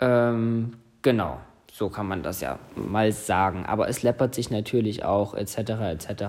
Ähm, 0.00 0.78
genau, 1.02 1.38
so 1.70 1.90
kann 1.90 2.06
man 2.06 2.22
das 2.22 2.40
ja 2.40 2.58
mal 2.76 3.12
sagen. 3.12 3.66
Aber 3.66 3.88
es 3.88 4.02
läppert 4.02 4.34
sich 4.34 4.50
natürlich 4.50 5.04
auch 5.04 5.34
etc. 5.34 5.58
etc. 5.58 6.24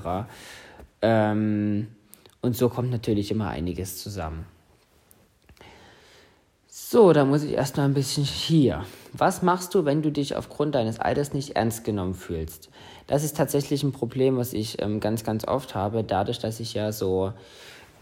Ähm, 1.01 1.87
und 2.41 2.57
so 2.57 2.69
kommt 2.69 2.91
natürlich 2.91 3.31
immer 3.31 3.49
einiges 3.49 4.01
zusammen. 4.01 4.45
So, 6.93 7.11
da 7.11 7.25
muss 7.25 7.41
ich 7.41 7.53
erstmal 7.53 7.87
ein 7.87 7.95
bisschen 7.95 8.23
hier. 8.23 8.85
Was 9.13 9.41
machst 9.41 9.73
du, 9.73 9.83
wenn 9.83 10.03
du 10.03 10.11
dich 10.11 10.35
aufgrund 10.35 10.75
deines 10.75 10.99
Alters 10.99 11.33
nicht 11.33 11.55
ernst 11.55 11.83
genommen 11.83 12.13
fühlst? 12.13 12.69
Das 13.07 13.23
ist 13.23 13.35
tatsächlich 13.35 13.81
ein 13.81 13.93
Problem, 13.93 14.37
was 14.37 14.53
ich 14.53 14.79
ähm, 14.79 14.99
ganz, 14.99 15.23
ganz 15.23 15.47
oft 15.47 15.73
habe, 15.73 16.03
dadurch, 16.03 16.37
dass 16.37 16.59
ich 16.59 16.75
ja 16.75 16.91
so 16.91 17.33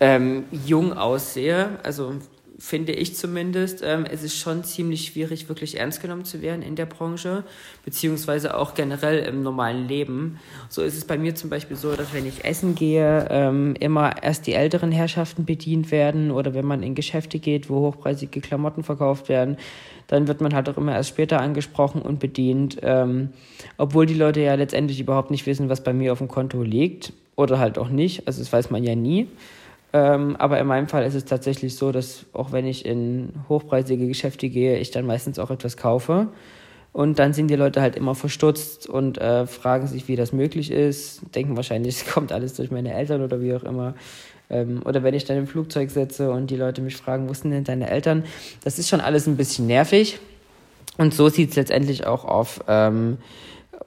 ähm, 0.01 0.43
jung 0.65 0.91
aussehe. 0.91 1.79
Also 1.83 2.15
finde 2.61 2.93
ich 2.93 3.15
zumindest. 3.15 3.81
Ähm, 3.83 4.05
es 4.09 4.21
ist 4.21 4.37
schon 4.37 4.63
ziemlich 4.63 5.07
schwierig, 5.07 5.49
wirklich 5.49 5.79
ernst 5.79 5.99
genommen 5.99 6.25
zu 6.25 6.43
werden 6.43 6.61
in 6.61 6.75
der 6.75 6.85
Branche, 6.85 7.43
beziehungsweise 7.83 8.55
auch 8.55 8.75
generell 8.75 9.25
im 9.25 9.41
normalen 9.41 9.87
Leben. 9.87 10.39
So 10.69 10.83
ist 10.83 10.95
es 10.95 11.05
bei 11.05 11.17
mir 11.17 11.33
zum 11.33 11.49
Beispiel 11.49 11.75
so, 11.75 11.95
dass 11.95 12.13
wenn 12.13 12.27
ich 12.27 12.45
essen 12.45 12.75
gehe, 12.75 13.27
ähm, 13.31 13.73
immer 13.79 14.21
erst 14.21 14.45
die 14.45 14.53
älteren 14.53 14.91
Herrschaften 14.91 15.43
bedient 15.43 15.89
werden 15.89 16.29
oder 16.29 16.53
wenn 16.53 16.65
man 16.65 16.83
in 16.83 16.93
Geschäfte 16.93 17.39
geht, 17.39 17.67
wo 17.67 17.87
hochpreisige 17.87 18.41
Klamotten 18.41 18.83
verkauft 18.83 19.27
werden, 19.27 19.57
dann 20.05 20.27
wird 20.27 20.39
man 20.39 20.53
halt 20.53 20.69
auch 20.69 20.77
immer 20.77 20.93
erst 20.93 21.09
später 21.09 21.41
angesprochen 21.41 22.03
und 22.03 22.19
bedient, 22.19 22.77
ähm, 22.83 23.29
obwohl 23.77 24.05
die 24.05 24.13
Leute 24.13 24.39
ja 24.39 24.53
letztendlich 24.53 24.99
überhaupt 24.99 25.31
nicht 25.31 25.47
wissen, 25.47 25.67
was 25.67 25.83
bei 25.83 25.93
mir 25.93 26.11
auf 26.11 26.19
dem 26.19 26.27
Konto 26.27 26.61
liegt 26.61 27.11
oder 27.35 27.57
halt 27.57 27.79
auch 27.79 27.89
nicht. 27.89 28.27
Also 28.27 28.39
das 28.39 28.53
weiß 28.53 28.69
man 28.69 28.83
ja 28.83 28.93
nie. 28.93 29.27
Ähm, 29.93 30.35
aber 30.37 30.59
in 30.59 30.67
meinem 30.67 30.87
Fall 30.87 31.05
ist 31.05 31.15
es 31.15 31.25
tatsächlich 31.25 31.75
so, 31.75 31.91
dass 31.91 32.25
auch 32.33 32.51
wenn 32.51 32.65
ich 32.65 32.85
in 32.85 33.33
hochpreisige 33.49 34.07
Geschäfte 34.07 34.49
gehe, 34.49 34.77
ich 34.77 34.91
dann 34.91 35.05
meistens 35.05 35.37
auch 35.37 35.51
etwas 35.51 35.75
kaufe. 35.75 36.27
Und 36.93 37.19
dann 37.19 37.33
sind 37.33 37.47
die 37.47 37.55
Leute 37.55 37.81
halt 37.81 37.95
immer 37.95 38.15
verstutzt 38.15 38.87
und 38.87 39.17
äh, 39.17 39.47
fragen 39.47 39.87
sich, 39.87 40.07
wie 40.07 40.17
das 40.17 40.33
möglich 40.33 40.71
ist, 40.71 41.21
denken 41.35 41.55
wahrscheinlich, 41.55 41.95
es 42.05 42.11
kommt 42.11 42.31
alles 42.31 42.53
durch 42.53 42.71
meine 42.71 42.93
Eltern 42.93 43.21
oder 43.21 43.41
wie 43.41 43.53
auch 43.53 43.63
immer. 43.63 43.95
Ähm, 44.49 44.81
oder 44.85 45.03
wenn 45.03 45.13
ich 45.13 45.25
dann 45.25 45.37
im 45.37 45.47
Flugzeug 45.47 45.89
sitze 45.91 46.31
und 46.31 46.51
die 46.51 46.57
Leute 46.57 46.81
mich 46.81 46.97
fragen, 46.97 47.29
wo 47.29 47.33
sind 47.33 47.51
denn 47.51 47.63
deine 47.63 47.89
Eltern? 47.89 48.23
Das 48.63 48.79
ist 48.79 48.89
schon 48.89 49.01
alles 49.01 49.27
ein 49.27 49.37
bisschen 49.37 49.67
nervig. 49.67 50.19
Und 50.97 51.13
so 51.13 51.29
sieht 51.29 51.51
es 51.51 51.55
letztendlich 51.55 52.05
auch 52.05 52.25
auf 52.25 52.59
ähm, 52.67 53.17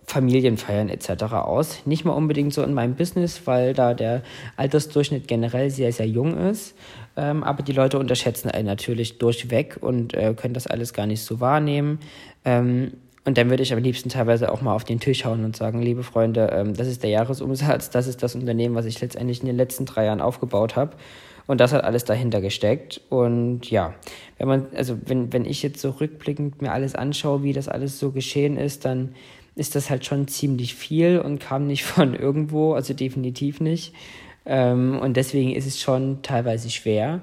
Familienfeiern 0.06 0.88
etc. 0.88 1.24
aus. 1.34 1.86
Nicht 1.86 2.04
mal 2.04 2.12
unbedingt 2.12 2.52
so 2.52 2.62
in 2.62 2.74
meinem 2.74 2.94
Business, 2.94 3.42
weil 3.46 3.74
da 3.74 3.94
der 3.94 4.22
Altersdurchschnitt 4.56 5.28
generell 5.28 5.70
sehr, 5.70 5.92
sehr 5.92 6.06
jung 6.06 6.36
ist. 6.36 6.74
Ähm, 7.16 7.44
aber 7.44 7.62
die 7.62 7.72
Leute 7.72 7.98
unterschätzen 7.98 8.50
einen 8.50 8.66
natürlich 8.66 9.18
durchweg 9.18 9.78
und 9.80 10.14
äh, 10.14 10.34
können 10.34 10.54
das 10.54 10.66
alles 10.66 10.92
gar 10.92 11.06
nicht 11.06 11.22
so 11.22 11.40
wahrnehmen. 11.40 12.00
Ähm, 12.44 12.92
und 13.24 13.38
dann 13.38 13.48
würde 13.48 13.62
ich 13.62 13.72
am 13.72 13.78
liebsten 13.78 14.10
teilweise 14.10 14.52
auch 14.52 14.60
mal 14.60 14.74
auf 14.74 14.84
den 14.84 15.00
Tisch 15.00 15.24
hauen 15.24 15.44
und 15.44 15.56
sagen, 15.56 15.80
liebe 15.80 16.02
Freunde, 16.02 16.50
ähm, 16.52 16.74
das 16.74 16.88
ist 16.88 17.02
der 17.02 17.10
Jahresumsatz, 17.10 17.90
das 17.90 18.06
ist 18.06 18.22
das 18.22 18.34
Unternehmen, 18.34 18.74
was 18.74 18.84
ich 18.84 19.00
letztendlich 19.00 19.40
in 19.40 19.46
den 19.46 19.56
letzten 19.56 19.86
drei 19.86 20.04
Jahren 20.04 20.20
aufgebaut 20.20 20.76
habe. 20.76 20.96
Und 21.46 21.60
das 21.60 21.72
hat 21.72 21.84
alles 21.84 22.04
dahinter 22.04 22.40
gesteckt. 22.40 23.00
Und 23.10 23.70
ja, 23.70 23.94
wenn 24.38 24.48
man, 24.48 24.66
also 24.74 24.98
wenn, 25.06 25.32
wenn 25.32 25.44
ich 25.44 25.62
jetzt 25.62 25.80
so 25.80 25.90
rückblickend 25.90 26.62
mir 26.62 26.72
alles 26.72 26.94
anschaue, 26.94 27.42
wie 27.42 27.52
das 27.52 27.68
alles 27.68 27.98
so 27.98 28.12
geschehen 28.12 28.56
ist, 28.56 28.84
dann 28.84 29.14
ist 29.56 29.74
das 29.74 29.90
halt 29.90 30.04
schon 30.04 30.28
ziemlich 30.28 30.74
viel 30.74 31.18
und 31.18 31.38
kam 31.38 31.66
nicht 31.66 31.84
von 31.84 32.14
irgendwo, 32.14 32.74
also 32.74 32.94
definitiv 32.94 33.60
nicht. 33.60 33.94
Ähm, 34.46 34.98
und 34.98 35.16
deswegen 35.16 35.54
ist 35.54 35.66
es 35.66 35.80
schon 35.80 36.22
teilweise 36.22 36.70
schwer. 36.70 37.20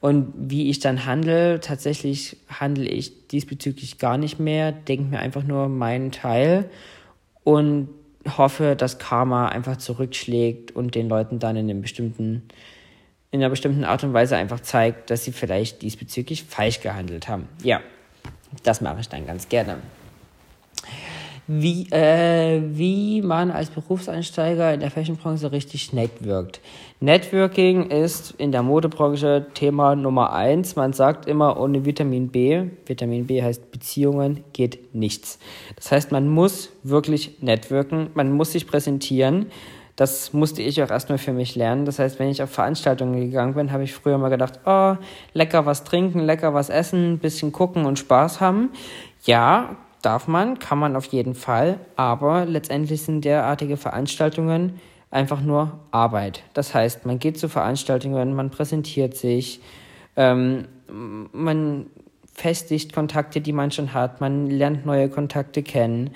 Und 0.00 0.32
wie 0.36 0.68
ich 0.68 0.80
dann 0.80 1.06
handle, 1.06 1.60
tatsächlich 1.60 2.36
handle 2.48 2.88
ich 2.88 3.28
diesbezüglich 3.28 3.98
gar 3.98 4.18
nicht 4.18 4.40
mehr, 4.40 4.72
denke 4.72 5.04
mir 5.04 5.20
einfach 5.20 5.44
nur 5.44 5.68
meinen 5.68 6.10
Teil 6.10 6.68
und 7.44 7.88
hoffe, 8.36 8.74
dass 8.76 8.98
Karma 8.98 9.48
einfach 9.48 9.76
zurückschlägt 9.76 10.72
und 10.72 10.94
den 10.94 11.08
Leuten 11.08 11.38
dann 11.38 11.56
in 11.56 11.70
einem 11.70 11.82
bestimmten 11.82 12.42
in 13.30 13.40
einer 13.40 13.48
bestimmten 13.48 13.84
Art 13.84 14.04
und 14.04 14.12
Weise 14.12 14.36
einfach 14.36 14.60
zeigt, 14.60 15.08
dass 15.08 15.24
sie 15.24 15.32
vielleicht 15.32 15.80
diesbezüglich 15.80 16.44
falsch 16.44 16.80
gehandelt 16.80 17.28
haben. 17.28 17.48
Ja, 17.62 17.80
das 18.62 18.82
mache 18.82 19.00
ich 19.00 19.08
dann 19.08 19.26
ganz 19.26 19.48
gerne 19.48 19.78
wie, 21.46 21.88
äh, 21.90 22.62
wie 22.64 23.20
man 23.22 23.50
als 23.50 23.70
Berufseinsteiger 23.70 24.72
in 24.72 24.80
der 24.80 24.90
Fashionbranche 24.90 25.50
richtig 25.50 25.92
networkt. 25.92 26.60
Networking 27.00 27.90
ist 27.90 28.34
in 28.38 28.52
der 28.52 28.62
Modebranche 28.62 29.46
Thema 29.54 29.96
Nummer 29.96 30.32
eins. 30.32 30.76
Man 30.76 30.92
sagt 30.92 31.26
immer, 31.26 31.58
ohne 31.58 31.84
Vitamin 31.84 32.28
B, 32.28 32.66
Vitamin 32.86 33.26
B 33.26 33.42
heißt 33.42 33.72
Beziehungen, 33.72 34.44
geht 34.52 34.94
nichts. 34.94 35.38
Das 35.74 35.90
heißt, 35.90 36.12
man 36.12 36.28
muss 36.28 36.70
wirklich 36.84 37.42
networken, 37.42 38.10
man 38.14 38.30
muss 38.30 38.52
sich 38.52 38.66
präsentieren. 38.66 39.46
Das 39.96 40.32
musste 40.32 40.62
ich 40.62 40.82
auch 40.82 40.90
erstmal 40.90 41.18
für 41.18 41.32
mich 41.32 41.54
lernen. 41.54 41.84
Das 41.84 41.98
heißt, 41.98 42.18
wenn 42.18 42.28
ich 42.28 42.42
auf 42.42 42.50
Veranstaltungen 42.50 43.20
gegangen 43.20 43.54
bin, 43.54 43.72
habe 43.72 43.84
ich 43.84 43.92
früher 43.92 44.16
mal 44.16 44.30
gedacht, 44.30 44.60
oh, 44.64 44.96
lecker 45.34 45.66
was 45.66 45.84
trinken, 45.84 46.20
lecker 46.20 46.54
was 46.54 46.70
essen, 46.70 47.18
bisschen 47.18 47.52
gucken 47.52 47.84
und 47.84 47.98
Spaß 47.98 48.40
haben. 48.40 48.70
Ja, 49.24 49.76
Darf 50.02 50.26
man, 50.26 50.58
kann 50.58 50.80
man 50.80 50.96
auf 50.96 51.06
jeden 51.06 51.36
Fall, 51.36 51.78
aber 51.94 52.44
letztendlich 52.44 53.02
sind 53.02 53.24
derartige 53.24 53.76
Veranstaltungen 53.76 54.80
einfach 55.12 55.40
nur 55.40 55.78
Arbeit. 55.92 56.42
Das 56.54 56.74
heißt, 56.74 57.06
man 57.06 57.20
geht 57.20 57.38
zu 57.38 57.48
Veranstaltungen, 57.48 58.34
man 58.34 58.50
präsentiert 58.50 59.16
sich, 59.16 59.60
ähm, 60.16 60.66
man 60.88 61.86
festigt 62.34 62.92
Kontakte, 62.92 63.40
die 63.40 63.52
man 63.52 63.70
schon 63.70 63.94
hat, 63.94 64.20
man 64.20 64.48
lernt 64.48 64.84
neue 64.84 65.08
Kontakte 65.08 65.62
kennen, 65.62 66.10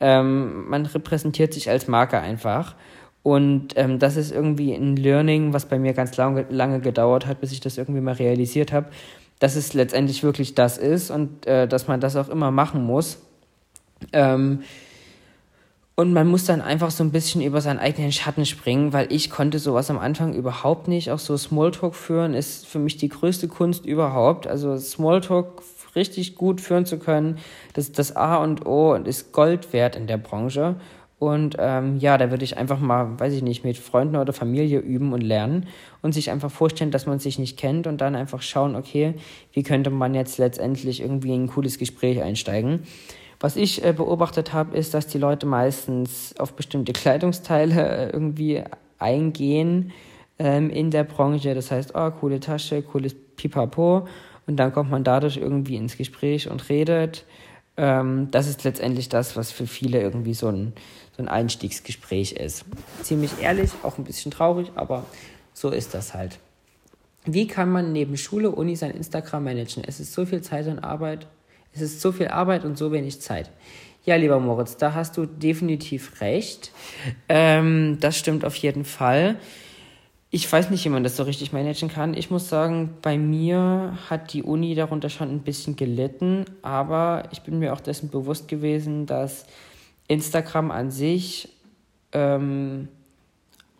ähm, 0.00 0.68
man 0.68 0.86
repräsentiert 0.86 1.54
sich 1.54 1.70
als 1.70 1.86
Marke 1.86 2.18
einfach. 2.18 2.74
Und 3.22 3.76
ähm, 3.76 4.00
das 4.00 4.16
ist 4.16 4.32
irgendwie 4.32 4.72
ein 4.74 4.96
Learning, 4.96 5.52
was 5.52 5.66
bei 5.66 5.78
mir 5.78 5.92
ganz 5.92 6.16
lange, 6.16 6.46
lange 6.50 6.80
gedauert 6.80 7.26
hat, 7.26 7.40
bis 7.40 7.52
ich 7.52 7.60
das 7.60 7.78
irgendwie 7.78 8.00
mal 8.00 8.14
realisiert 8.14 8.72
habe, 8.72 8.88
dass 9.38 9.54
es 9.54 9.74
letztendlich 9.74 10.24
wirklich 10.24 10.56
das 10.56 10.76
ist 10.78 11.10
und 11.10 11.46
äh, 11.46 11.68
dass 11.68 11.86
man 11.86 12.00
das 12.00 12.16
auch 12.16 12.28
immer 12.28 12.50
machen 12.50 12.84
muss 12.84 13.18
Ähm, 14.12 14.62
und 15.94 16.12
man 16.12 16.28
muss 16.28 16.44
dann 16.44 16.60
einfach 16.60 16.92
so 16.92 17.02
ein 17.02 17.10
bisschen 17.10 17.42
über 17.42 17.60
seinen 17.60 17.80
eigenen 17.80 18.12
Schatten 18.12 18.46
springen, 18.46 18.92
weil 18.92 19.12
ich 19.12 19.30
konnte 19.30 19.58
sowas 19.58 19.90
am 19.90 19.98
Anfang 19.98 20.32
überhaupt 20.32 20.86
nicht. 20.86 21.10
Auch 21.10 21.18
so 21.18 21.36
Smalltalk 21.36 21.96
führen 21.96 22.34
ist 22.34 22.66
für 22.66 22.78
mich 22.78 22.98
die 22.98 23.08
größte 23.08 23.48
Kunst 23.48 23.84
überhaupt. 23.84 24.46
Also 24.46 24.76
Smalltalk 24.76 25.60
richtig 25.96 26.36
gut 26.36 26.60
führen 26.60 26.86
zu 26.86 26.98
können, 26.98 27.38
das 27.74 27.86
ist 27.86 27.98
das 27.98 28.14
A 28.14 28.36
und 28.36 28.64
O 28.66 28.94
und 28.94 29.08
ist 29.08 29.32
Gold 29.32 29.72
wert 29.72 29.96
in 29.96 30.06
der 30.06 30.18
Branche. 30.18 30.76
Und 31.18 31.56
ähm, 31.58 31.96
ja, 31.98 32.16
da 32.16 32.30
würde 32.30 32.44
ich 32.44 32.56
einfach 32.56 32.78
mal, 32.78 33.18
weiß 33.18 33.32
ich 33.32 33.42
nicht, 33.42 33.64
mit 33.64 33.76
Freunden 33.76 34.14
oder 34.14 34.32
Familie 34.32 34.78
üben 34.78 35.12
und 35.12 35.20
lernen 35.20 35.66
und 36.00 36.12
sich 36.12 36.30
einfach 36.30 36.50
vorstellen, 36.50 36.92
dass 36.92 37.06
man 37.06 37.18
sich 37.18 37.40
nicht 37.40 37.58
kennt 37.58 37.88
und 37.88 38.00
dann 38.00 38.14
einfach 38.14 38.40
schauen, 38.40 38.76
okay, 38.76 39.14
wie 39.52 39.64
könnte 39.64 39.90
man 39.90 40.14
jetzt 40.14 40.38
letztendlich 40.38 41.00
irgendwie 41.00 41.34
in 41.34 41.44
ein 41.44 41.48
cooles 41.48 41.78
Gespräch 41.78 42.22
einsteigen. 42.22 42.84
Was 43.40 43.56
ich 43.56 43.84
äh, 43.84 43.92
beobachtet 43.92 44.52
habe, 44.52 44.76
ist, 44.76 44.94
dass 44.94 45.06
die 45.06 45.18
Leute 45.18 45.46
meistens 45.46 46.34
auf 46.38 46.54
bestimmte 46.54 46.92
Kleidungsteile 46.94 47.88
äh, 47.88 48.10
irgendwie 48.10 48.64
eingehen 48.98 49.92
ähm, 50.38 50.70
in 50.70 50.90
der 50.90 51.04
Branche. 51.04 51.54
Das 51.54 51.70
heißt, 51.70 51.92
oh, 51.94 52.10
coole 52.10 52.40
Tasche, 52.40 52.82
cooles 52.82 53.14
Pipapo. 53.36 54.08
Und 54.46 54.56
dann 54.56 54.72
kommt 54.72 54.90
man 54.90 55.04
dadurch 55.04 55.36
irgendwie 55.36 55.76
ins 55.76 55.96
Gespräch 55.96 56.50
und 56.50 56.68
redet. 56.68 57.24
Ähm, 57.76 58.28
das 58.30 58.48
ist 58.48 58.64
letztendlich 58.64 59.08
das, 59.08 59.36
was 59.36 59.52
für 59.52 59.66
viele 59.66 60.00
irgendwie 60.00 60.34
so 60.34 60.48
ein, 60.48 60.72
so 61.16 61.22
ein 61.22 61.28
Einstiegsgespräch 61.28 62.32
ist. 62.32 62.64
Ziemlich 63.02 63.30
ehrlich, 63.40 63.70
auch 63.82 63.98
ein 63.98 64.04
bisschen 64.04 64.32
traurig, 64.32 64.72
aber 64.74 65.04
so 65.52 65.70
ist 65.70 65.94
das 65.94 66.14
halt. 66.14 66.38
Wie 67.24 67.46
kann 67.46 67.70
man 67.70 67.92
neben 67.92 68.16
Schule, 68.16 68.50
Uni 68.50 68.74
sein 68.74 68.90
Instagram 68.92 69.44
managen? 69.44 69.84
Es 69.86 70.00
ist 70.00 70.12
so 70.12 70.24
viel 70.24 70.40
Zeit 70.40 70.66
und 70.66 70.78
Arbeit 70.78 71.26
es 71.72 71.80
ist 71.80 72.00
so 72.00 72.12
viel 72.12 72.28
Arbeit 72.28 72.64
und 72.64 72.78
so 72.78 72.92
wenig 72.92 73.20
Zeit. 73.20 73.50
Ja, 74.04 74.16
lieber 74.16 74.40
Moritz, 74.40 74.76
da 74.76 74.94
hast 74.94 75.16
du 75.16 75.26
definitiv 75.26 76.20
recht. 76.20 76.72
Ähm, 77.28 77.98
das 78.00 78.16
stimmt 78.16 78.44
auf 78.44 78.56
jeden 78.56 78.84
Fall. 78.84 79.36
Ich 80.30 80.50
weiß 80.50 80.70
nicht, 80.70 80.84
wie 80.84 80.90
man 80.90 81.04
das 81.04 81.16
so 81.16 81.22
richtig 81.22 81.52
managen 81.52 81.88
kann. 81.88 82.14
Ich 82.14 82.30
muss 82.30 82.48
sagen, 82.48 82.96
bei 83.00 83.16
mir 83.16 83.98
hat 84.10 84.32
die 84.32 84.42
Uni 84.42 84.74
darunter 84.74 85.08
schon 85.08 85.30
ein 85.30 85.40
bisschen 85.40 85.76
gelitten, 85.76 86.44
aber 86.62 87.24
ich 87.32 87.42
bin 87.42 87.58
mir 87.58 87.72
auch 87.72 87.80
dessen 87.80 88.10
bewusst 88.10 88.46
gewesen, 88.46 89.06
dass 89.06 89.46
Instagram 90.06 90.70
an 90.70 90.90
sich 90.90 91.48
ähm, 92.12 92.88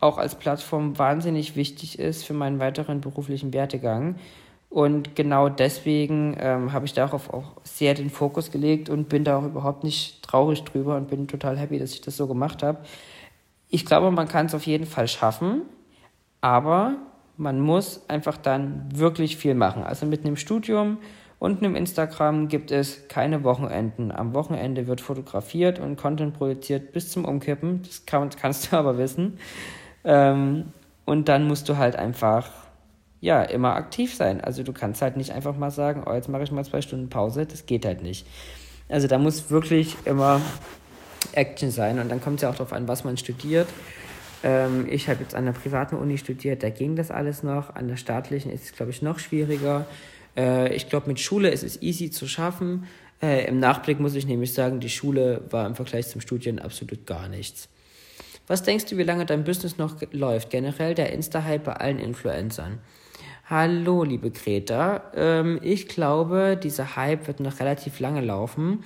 auch 0.00 0.18
als 0.18 0.36
Plattform 0.36 0.98
wahnsinnig 0.98 1.56
wichtig 1.56 1.98
ist 1.98 2.24
für 2.24 2.34
meinen 2.34 2.58
weiteren 2.58 3.00
beruflichen 3.00 3.52
Werdegang. 3.52 4.16
Und 4.70 5.16
genau 5.16 5.48
deswegen 5.48 6.36
ähm, 6.38 6.72
habe 6.72 6.84
ich 6.84 6.92
darauf 6.92 7.32
auch 7.32 7.52
sehr 7.64 7.94
den 7.94 8.10
Fokus 8.10 8.50
gelegt 8.50 8.90
und 8.90 9.08
bin 9.08 9.24
da 9.24 9.38
auch 9.38 9.44
überhaupt 9.44 9.82
nicht 9.82 10.22
traurig 10.22 10.62
drüber 10.64 10.96
und 10.96 11.08
bin 11.08 11.26
total 11.26 11.56
happy, 11.56 11.78
dass 11.78 11.92
ich 11.92 12.02
das 12.02 12.16
so 12.16 12.26
gemacht 12.26 12.62
habe. 12.62 12.80
Ich 13.70 13.86
glaube, 13.86 14.10
man 14.10 14.28
kann 14.28 14.46
es 14.46 14.54
auf 14.54 14.66
jeden 14.66 14.86
Fall 14.86 15.08
schaffen, 15.08 15.62
aber 16.40 16.96
man 17.38 17.60
muss 17.60 18.08
einfach 18.08 18.36
dann 18.36 18.88
wirklich 18.92 19.36
viel 19.36 19.54
machen. 19.54 19.84
Also 19.84 20.04
mit 20.04 20.24
einem 20.24 20.36
Studium 20.36 20.98
und 21.38 21.62
einem 21.62 21.76
Instagram 21.76 22.48
gibt 22.48 22.70
es 22.70 23.08
keine 23.08 23.44
Wochenenden. 23.44 24.10
Am 24.10 24.34
Wochenende 24.34 24.86
wird 24.86 25.00
fotografiert 25.00 25.78
und 25.78 25.96
Content 25.96 26.34
produziert 26.34 26.92
bis 26.92 27.10
zum 27.10 27.24
Umkippen. 27.24 27.82
Das 27.82 28.04
kann, 28.06 28.28
kannst 28.30 28.70
du 28.72 28.76
aber 28.78 28.98
wissen. 28.98 29.38
Ähm, 30.04 30.72
und 31.04 31.28
dann 31.28 31.46
musst 31.46 31.68
du 31.68 31.78
halt 31.78 31.96
einfach 31.96 32.50
ja, 33.20 33.42
immer 33.42 33.74
aktiv 33.74 34.14
sein. 34.14 34.40
Also 34.40 34.62
du 34.62 34.72
kannst 34.72 35.02
halt 35.02 35.16
nicht 35.16 35.32
einfach 35.32 35.56
mal 35.56 35.70
sagen, 35.70 36.04
oh, 36.06 36.12
jetzt 36.12 36.28
mache 36.28 36.44
ich 36.44 36.52
mal 36.52 36.64
zwei 36.64 36.80
Stunden 36.80 37.08
Pause. 37.08 37.46
Das 37.46 37.66
geht 37.66 37.84
halt 37.84 38.02
nicht. 38.02 38.26
Also 38.88 39.08
da 39.08 39.18
muss 39.18 39.50
wirklich 39.50 39.96
immer 40.04 40.40
Action 41.32 41.70
sein. 41.70 41.98
Und 41.98 42.08
dann 42.10 42.20
kommt 42.20 42.36
es 42.36 42.42
ja 42.42 42.50
auch 42.50 42.54
darauf 42.54 42.72
an, 42.72 42.86
was 42.88 43.04
man 43.04 43.16
studiert. 43.16 43.68
Ähm, 44.44 44.86
ich 44.88 45.08
habe 45.08 45.22
jetzt 45.22 45.34
an 45.34 45.46
der 45.46 45.52
privaten 45.52 45.96
Uni 45.96 46.16
studiert, 46.18 46.62
da 46.62 46.70
ging 46.70 46.96
das 46.96 47.10
alles 47.10 47.42
noch. 47.42 47.74
An 47.74 47.88
der 47.88 47.96
staatlichen 47.96 48.52
ist 48.52 48.64
es, 48.64 48.72
glaube 48.72 48.92
ich, 48.92 49.02
noch 49.02 49.18
schwieriger. 49.18 49.86
Äh, 50.36 50.74
ich 50.74 50.88
glaube, 50.88 51.08
mit 51.08 51.18
Schule 51.18 51.50
ist 51.50 51.64
es 51.64 51.82
easy 51.82 52.10
zu 52.10 52.28
schaffen. 52.28 52.86
Äh, 53.20 53.46
Im 53.46 53.58
Nachblick 53.58 53.98
muss 53.98 54.14
ich 54.14 54.26
nämlich 54.26 54.54
sagen, 54.54 54.78
die 54.78 54.90
Schule 54.90 55.42
war 55.50 55.66
im 55.66 55.74
Vergleich 55.74 56.06
zum 56.06 56.20
Studieren 56.20 56.60
absolut 56.60 57.04
gar 57.04 57.28
nichts. 57.28 57.68
Was 58.46 58.62
denkst 58.62 58.86
du, 58.86 58.96
wie 58.96 59.02
lange 59.02 59.26
dein 59.26 59.44
Business 59.44 59.76
noch 59.76 59.96
läuft? 60.12 60.50
Generell 60.50 60.94
der 60.94 61.12
Insta-Hype 61.12 61.64
bei 61.64 61.74
allen 61.74 61.98
Influencern. 61.98 62.78
Hallo, 63.50 64.04
liebe 64.04 64.30
Greta. 64.30 65.04
Ähm, 65.14 65.58
ich 65.62 65.88
glaube, 65.88 66.60
dieser 66.62 66.96
Hype 66.96 67.28
wird 67.28 67.40
noch 67.40 67.60
relativ 67.60 67.98
lange 67.98 68.20
laufen. 68.20 68.84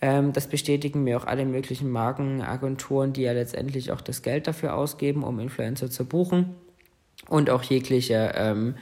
Ähm, 0.00 0.32
das 0.32 0.48
bestätigen 0.48 1.04
mir 1.04 1.16
auch 1.16 1.26
alle 1.26 1.44
möglichen 1.44 1.88
Markenagenturen, 1.92 3.12
die 3.12 3.22
ja 3.22 3.30
letztendlich 3.30 3.92
auch 3.92 4.00
das 4.00 4.22
Geld 4.22 4.48
dafür 4.48 4.74
ausgeben, 4.74 5.22
um 5.22 5.38
Influencer 5.38 5.90
zu 5.90 6.06
buchen. 6.06 6.56
Und 7.28 7.50
auch 7.50 7.62
jegliche 7.62 8.32
ähm, 8.34 8.74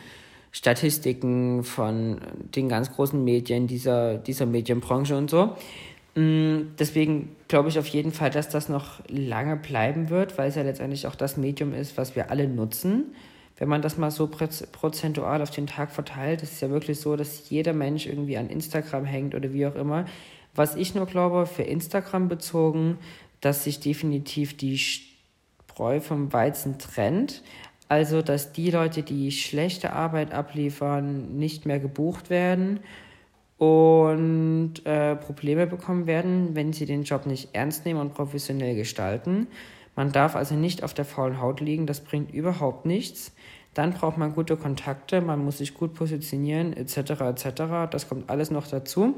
Statistiken 0.50 1.62
von 1.62 2.22
den 2.56 2.70
ganz 2.70 2.90
großen 2.90 3.22
Medien 3.22 3.66
dieser, 3.66 4.16
dieser 4.16 4.46
Medienbranche 4.46 5.14
und 5.14 5.28
so. 5.28 5.56
Mm, 6.14 6.72
deswegen 6.78 7.36
glaube 7.48 7.68
ich 7.68 7.78
auf 7.78 7.88
jeden 7.88 8.12
Fall, 8.12 8.30
dass 8.30 8.48
das 8.48 8.70
noch 8.70 9.02
lange 9.08 9.56
bleiben 9.56 10.08
wird, 10.08 10.38
weil 10.38 10.48
es 10.48 10.54
ja 10.54 10.62
letztendlich 10.62 11.06
auch 11.06 11.16
das 11.16 11.36
Medium 11.36 11.74
ist, 11.74 11.98
was 11.98 12.16
wir 12.16 12.30
alle 12.30 12.48
nutzen 12.48 13.12
wenn 13.62 13.68
man 13.68 13.80
das 13.80 13.96
mal 13.96 14.10
so 14.10 14.26
prozentual 14.26 15.40
auf 15.40 15.52
den 15.52 15.68
Tag 15.68 15.92
verteilt, 15.92 16.42
ist 16.42 16.54
es 16.54 16.60
ja 16.62 16.70
wirklich 16.70 16.98
so, 16.98 17.14
dass 17.14 17.48
jeder 17.48 17.72
Mensch 17.72 18.06
irgendwie 18.06 18.36
an 18.36 18.50
Instagram 18.50 19.04
hängt 19.04 19.36
oder 19.36 19.52
wie 19.52 19.64
auch 19.68 19.76
immer. 19.76 20.06
Was 20.52 20.74
ich 20.74 20.96
nur 20.96 21.06
glaube, 21.06 21.46
für 21.46 21.62
Instagram 21.62 22.26
bezogen, 22.26 22.98
dass 23.40 23.62
sich 23.62 23.78
definitiv 23.78 24.56
die 24.56 24.78
Spreu 24.78 26.00
vom 26.00 26.32
Weizen 26.32 26.80
trennt. 26.80 27.44
Also, 27.88 28.20
dass 28.20 28.52
die 28.52 28.72
Leute, 28.72 29.04
die 29.04 29.30
schlechte 29.30 29.92
Arbeit 29.92 30.34
abliefern, 30.34 31.38
nicht 31.38 31.64
mehr 31.64 31.78
gebucht 31.78 32.30
werden 32.30 32.80
und 33.58 34.84
äh, 34.84 35.14
Probleme 35.14 35.68
bekommen 35.68 36.08
werden, 36.08 36.56
wenn 36.56 36.72
sie 36.72 36.84
den 36.84 37.04
Job 37.04 37.26
nicht 37.26 37.50
ernst 37.52 37.84
nehmen 37.84 38.00
und 38.00 38.12
professionell 38.12 38.74
gestalten. 38.74 39.46
Man 39.94 40.12
darf 40.12 40.36
also 40.36 40.54
nicht 40.54 40.82
auf 40.82 40.94
der 40.94 41.04
faulen 41.04 41.40
Haut 41.40 41.60
liegen, 41.60 41.86
das 41.86 42.00
bringt 42.00 42.32
überhaupt 42.32 42.86
nichts. 42.86 43.32
Dann 43.74 43.92
braucht 43.92 44.18
man 44.18 44.34
gute 44.34 44.56
Kontakte, 44.56 45.20
man 45.20 45.44
muss 45.44 45.58
sich 45.58 45.74
gut 45.74 45.94
positionieren, 45.94 46.74
etc. 46.74 46.96
etc. 47.20 47.90
Das 47.90 48.08
kommt 48.08 48.28
alles 48.28 48.50
noch 48.50 48.66
dazu. 48.66 49.14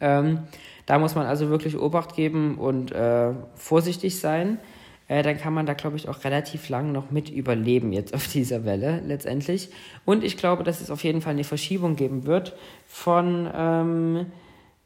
Ähm, 0.00 0.40
da 0.86 0.98
muss 0.98 1.14
man 1.14 1.26
also 1.26 1.48
wirklich 1.50 1.78
Obacht 1.78 2.16
geben 2.16 2.58
und 2.58 2.92
äh, 2.92 3.32
vorsichtig 3.54 4.18
sein. 4.18 4.58
Äh, 5.06 5.22
dann 5.22 5.38
kann 5.38 5.52
man 5.52 5.66
da, 5.66 5.74
glaube 5.74 5.96
ich, 5.96 6.08
auch 6.08 6.24
relativ 6.24 6.68
lang 6.68 6.90
noch 6.92 7.10
mit 7.10 7.28
überleben 7.28 7.92
jetzt 7.92 8.14
auf 8.14 8.26
dieser 8.26 8.64
Welle 8.64 9.02
letztendlich. 9.06 9.68
Und 10.04 10.24
ich 10.24 10.36
glaube, 10.36 10.64
dass 10.64 10.80
es 10.80 10.90
auf 10.90 11.04
jeden 11.04 11.20
Fall 11.20 11.34
eine 11.34 11.44
Verschiebung 11.44 11.96
geben 11.96 12.26
wird 12.26 12.56
von 12.86 13.48
ähm, 13.54 14.26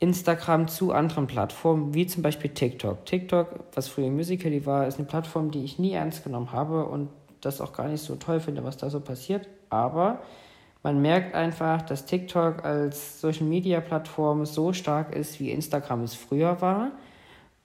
Instagram 0.00 0.68
zu 0.68 0.92
anderen 0.92 1.26
Plattformen, 1.26 1.92
wie 1.92 2.06
zum 2.06 2.22
Beispiel 2.22 2.50
TikTok. 2.50 3.04
TikTok, 3.04 3.48
was 3.74 3.88
früher 3.88 4.10
Musical.ly 4.10 4.64
war, 4.64 4.86
ist 4.86 4.98
eine 4.98 5.08
Plattform, 5.08 5.50
die 5.50 5.64
ich 5.64 5.78
nie 5.78 5.92
ernst 5.92 6.22
genommen 6.22 6.52
habe 6.52 6.86
und 6.86 7.08
das 7.40 7.60
auch 7.60 7.72
gar 7.72 7.88
nicht 7.88 8.02
so 8.02 8.14
toll 8.16 8.40
finde, 8.40 8.64
was 8.64 8.76
da 8.76 8.90
so 8.90 9.00
passiert. 9.00 9.48
Aber 9.70 10.20
man 10.82 11.02
merkt 11.02 11.34
einfach, 11.34 11.82
dass 11.82 12.06
TikTok 12.06 12.64
als 12.64 13.20
Social 13.20 13.46
Media 13.46 13.80
Plattform 13.80 14.46
so 14.46 14.72
stark 14.72 15.14
ist, 15.14 15.40
wie 15.40 15.50
Instagram 15.50 16.04
es 16.04 16.14
früher 16.14 16.60
war. 16.60 16.92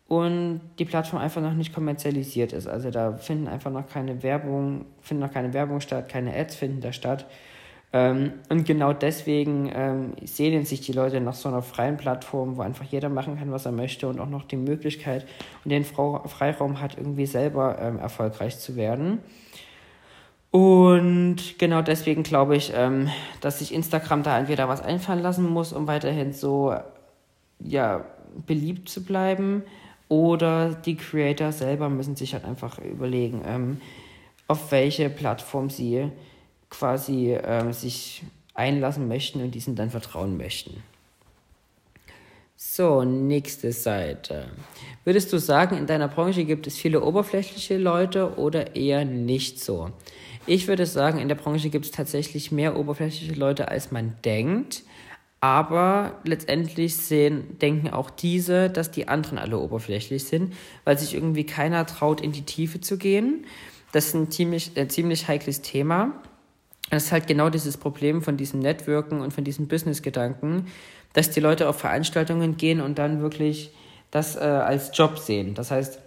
Und 0.08 0.62
die 0.80 0.86
Plattform 0.86 1.22
einfach 1.22 1.42
noch 1.42 1.54
nicht 1.54 1.74
kommerzialisiert 1.74 2.52
ist. 2.54 2.68
Also 2.68 2.92
da 2.92 3.14
finden 3.14 3.48
einfach 3.48 3.72
noch 3.72 3.88
keine 3.88 4.22
Werbung, 4.22 4.86
finden 5.02 5.24
noch 5.24 5.32
keine 5.32 5.54
Werbung 5.54 5.80
statt, 5.80 6.10
keine 6.10 6.36
Ads 6.36 6.56
finden 6.56 6.82
da 6.82 6.92
statt. 6.92 7.26
Ähm, 7.94 8.34
und 8.50 8.66
genau 8.66 8.92
deswegen 8.92 9.72
ähm, 9.74 10.14
sehnen 10.24 10.66
sich 10.66 10.82
die 10.82 10.94
Leute 10.94 11.22
nach 11.22 11.36
so 11.36 11.48
einer 11.48 11.62
freien 11.62 11.96
Plattform, 11.98 12.58
wo 12.58 12.62
einfach 12.62 12.86
jeder 12.86 13.10
machen 13.10 13.38
kann, 13.38 13.52
was 13.52 13.68
er 13.68 13.72
möchte 13.72 14.08
und 14.08 14.20
auch 14.20 14.30
noch 14.30 14.44
die 14.44 14.58
Möglichkeit 14.58 15.26
und 15.64 15.70
den 15.70 15.86
Freiraum 15.86 16.82
hat, 16.82 16.98
irgendwie 16.98 17.28
selber 17.28 17.78
ähm, 17.80 18.00
erfolgreich 18.00 18.58
zu 18.58 18.76
werden. 18.76 19.20
Und 20.50 21.60
genau 21.60 21.82
deswegen 21.82 22.24
glaube 22.24 22.56
ich, 22.56 22.74
ähm, 22.76 23.10
dass 23.42 23.60
sich 23.60 23.74
Instagram 23.74 24.24
da 24.24 24.38
entweder 24.38 24.68
was 24.68 24.82
einfallen 24.82 25.22
lassen 25.22 25.48
muss, 25.48 25.72
um 25.72 25.88
weiterhin 25.88 26.34
so 26.34 26.76
ja, 27.60 28.06
beliebt 28.46 28.90
zu 28.90 29.04
bleiben, 29.04 29.64
oder 30.10 30.76
die 30.76 30.96
Creator 30.96 31.52
selber 31.52 31.90
müssen 31.90 32.16
sich 32.16 32.34
halt 32.34 32.46
einfach 32.46 32.78
überlegen, 32.78 33.42
ähm, 33.48 33.82
auf 34.48 34.72
welche 34.72 35.10
Plattform 35.10 35.72
sie 35.72 36.12
quasi 36.74 37.34
äh, 37.34 37.72
sich 37.72 38.24
einlassen 38.54 39.08
möchten 39.08 39.42
und 39.42 39.52
diesen 39.52 39.76
dann 39.76 39.90
vertrauen 39.90 40.38
möchten. 40.38 40.84
So, 42.56 43.04
nächste 43.04 43.72
Seite. 43.72 44.46
Würdest 45.04 45.34
du 45.34 45.38
sagen, 45.38 45.78
in 45.78 45.86
deiner 45.86 46.08
Branche 46.08 46.46
gibt 46.46 46.66
es 46.66 46.78
viele 46.78 47.04
oberflächliche 47.04 47.78
Leute 47.78 48.38
oder 48.38 48.76
eher 48.76 49.06
nicht 49.06 49.60
so? 49.60 49.92
Ich 50.46 50.68
würde 50.68 50.86
sagen, 50.86 51.20
in 51.20 51.28
der 51.28 51.36
Branche 51.36 51.70
gibt 51.70 51.86
es 51.86 51.92
tatsächlich 51.92 52.52
mehr 52.52 52.78
oberflächliche 52.78 53.34
Leute, 53.34 53.68
als 53.68 53.92
man 53.92 54.16
denkt. 54.24 54.84
Aber 55.42 56.22
letztendlich 56.24 56.96
sehen, 56.96 57.60
denken 57.60 57.90
auch 57.90 58.10
diese, 58.10 58.70
dass 58.70 58.92
die 58.92 59.10
anderen 59.10 59.38
alle 59.38 59.60
oberflächlich 59.60 60.24
sind, 60.24 60.54
weil 60.86 60.98
sich 60.98 61.14
irgendwie 61.14 61.46
keiner 61.46 61.86
traut, 61.86 62.22
in 62.22 62.32
die 62.32 62.44
Tiefe 62.44 62.80
zu 62.80 62.98
gehen. 62.98 63.46
Das 63.92 64.08
ist 64.08 64.16
ein 64.16 64.32
ziemlich, 64.32 64.78
äh, 64.78 64.88
ziemlich 64.88 65.28
heikles 65.28 65.62
Thema. 65.62 66.14
Das 66.94 67.06
ist 67.06 67.12
halt 67.12 67.26
genau 67.26 67.50
dieses 67.50 67.78
Problem 67.78 68.22
von 68.22 68.38
diesem 68.38 68.60
Networken 68.60 69.22
und 69.22 69.34
von 69.34 69.44
diesem 69.44 69.68
Business-Gedanken, 69.68 70.68
dass 71.14 71.32
die 71.32 71.40
Leute 71.40 71.68
auf 71.68 71.80
Veranstaltungen 71.80 72.56
gehen 72.56 72.82
und 72.82 73.00
dann 73.00 73.20
wirklich 73.20 73.74
das 74.12 74.36
äh, 74.36 74.42
als 74.42 74.96
Job 74.96 75.18
sehen. 75.18 75.56
Das 75.56 75.72
heißt, 75.72 76.00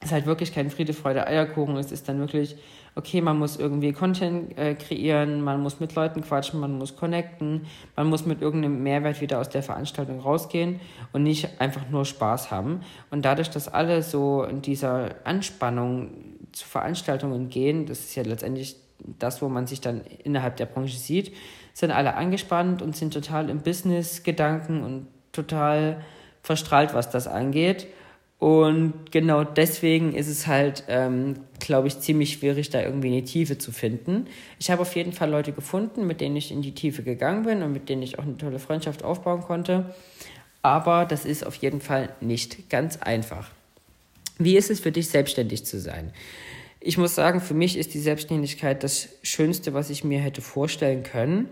es 0.00 0.06
ist 0.06 0.12
halt 0.12 0.24
wirklich 0.24 0.54
kein 0.54 0.70
Friede, 0.70 0.94
Freude, 0.94 1.26
Eierkuchen. 1.26 1.76
Es 1.76 1.92
ist 1.92 2.08
dann 2.08 2.20
wirklich, 2.20 2.56
okay, 2.94 3.20
man 3.20 3.38
muss 3.38 3.58
irgendwie 3.58 3.92
Content 3.92 4.56
äh, 4.56 4.76
kreieren, 4.76 5.42
man 5.42 5.60
muss 5.60 5.78
mit 5.78 5.94
Leuten 5.94 6.22
quatschen, 6.22 6.58
man 6.58 6.78
muss 6.78 6.96
connecten, 6.96 7.66
man 7.94 8.06
muss 8.06 8.24
mit 8.24 8.40
irgendeinem 8.40 8.82
Mehrwert 8.82 9.20
wieder 9.20 9.38
aus 9.40 9.50
der 9.50 9.62
Veranstaltung 9.62 10.20
rausgehen 10.20 10.80
und 11.12 11.22
nicht 11.22 11.60
einfach 11.60 11.90
nur 11.90 12.06
Spaß 12.06 12.50
haben. 12.50 12.80
Und 13.10 13.26
dadurch, 13.26 13.50
dass 13.50 13.68
alle 13.68 14.02
so 14.02 14.42
in 14.44 14.62
dieser 14.62 15.16
Anspannung 15.24 16.12
zu 16.52 16.66
Veranstaltungen 16.66 17.50
gehen, 17.50 17.84
das 17.84 17.98
ist 17.98 18.14
ja 18.14 18.22
letztendlich 18.22 18.87
das, 19.18 19.42
wo 19.42 19.48
man 19.48 19.66
sich 19.66 19.80
dann 19.80 20.02
innerhalb 20.24 20.56
der 20.56 20.66
Branche 20.66 20.98
sieht, 20.98 21.34
sind 21.72 21.90
alle 21.90 22.14
angespannt 22.14 22.82
und 22.82 22.96
sind 22.96 23.14
total 23.14 23.50
im 23.50 23.60
Business-Gedanken 23.60 24.82
und 24.82 25.06
total 25.32 26.02
verstrahlt, 26.42 26.94
was 26.94 27.10
das 27.10 27.26
angeht. 27.26 27.86
Und 28.38 29.10
genau 29.10 29.42
deswegen 29.42 30.14
ist 30.14 30.28
es 30.28 30.46
halt, 30.46 30.84
ähm, 30.88 31.34
glaube 31.58 31.88
ich, 31.88 31.98
ziemlich 31.98 32.34
schwierig, 32.34 32.70
da 32.70 32.80
irgendwie 32.80 33.08
eine 33.08 33.24
Tiefe 33.24 33.58
zu 33.58 33.72
finden. 33.72 34.26
Ich 34.60 34.70
habe 34.70 34.82
auf 34.82 34.94
jeden 34.94 35.12
Fall 35.12 35.28
Leute 35.28 35.52
gefunden, 35.52 36.06
mit 36.06 36.20
denen 36.20 36.36
ich 36.36 36.52
in 36.52 36.62
die 36.62 36.74
Tiefe 36.74 37.02
gegangen 37.02 37.44
bin 37.44 37.62
und 37.62 37.72
mit 37.72 37.88
denen 37.88 38.02
ich 38.02 38.18
auch 38.18 38.22
eine 38.22 38.36
tolle 38.36 38.60
Freundschaft 38.60 39.02
aufbauen 39.02 39.40
konnte. 39.40 39.92
Aber 40.62 41.04
das 41.04 41.24
ist 41.24 41.44
auf 41.44 41.56
jeden 41.56 41.80
Fall 41.80 42.10
nicht 42.20 42.70
ganz 42.70 42.98
einfach. 42.98 43.50
Wie 44.38 44.56
ist 44.56 44.70
es 44.70 44.78
für 44.80 44.92
dich, 44.92 45.08
selbstständig 45.08 45.66
zu 45.66 45.80
sein? 45.80 46.12
Ich 46.80 46.96
muss 46.96 47.14
sagen, 47.14 47.40
für 47.40 47.54
mich 47.54 47.76
ist 47.76 47.94
die 47.94 48.00
Selbstständigkeit 48.00 48.84
das 48.84 49.08
Schönste, 49.22 49.74
was 49.74 49.90
ich 49.90 50.04
mir 50.04 50.20
hätte 50.20 50.42
vorstellen 50.42 51.02
können. 51.02 51.48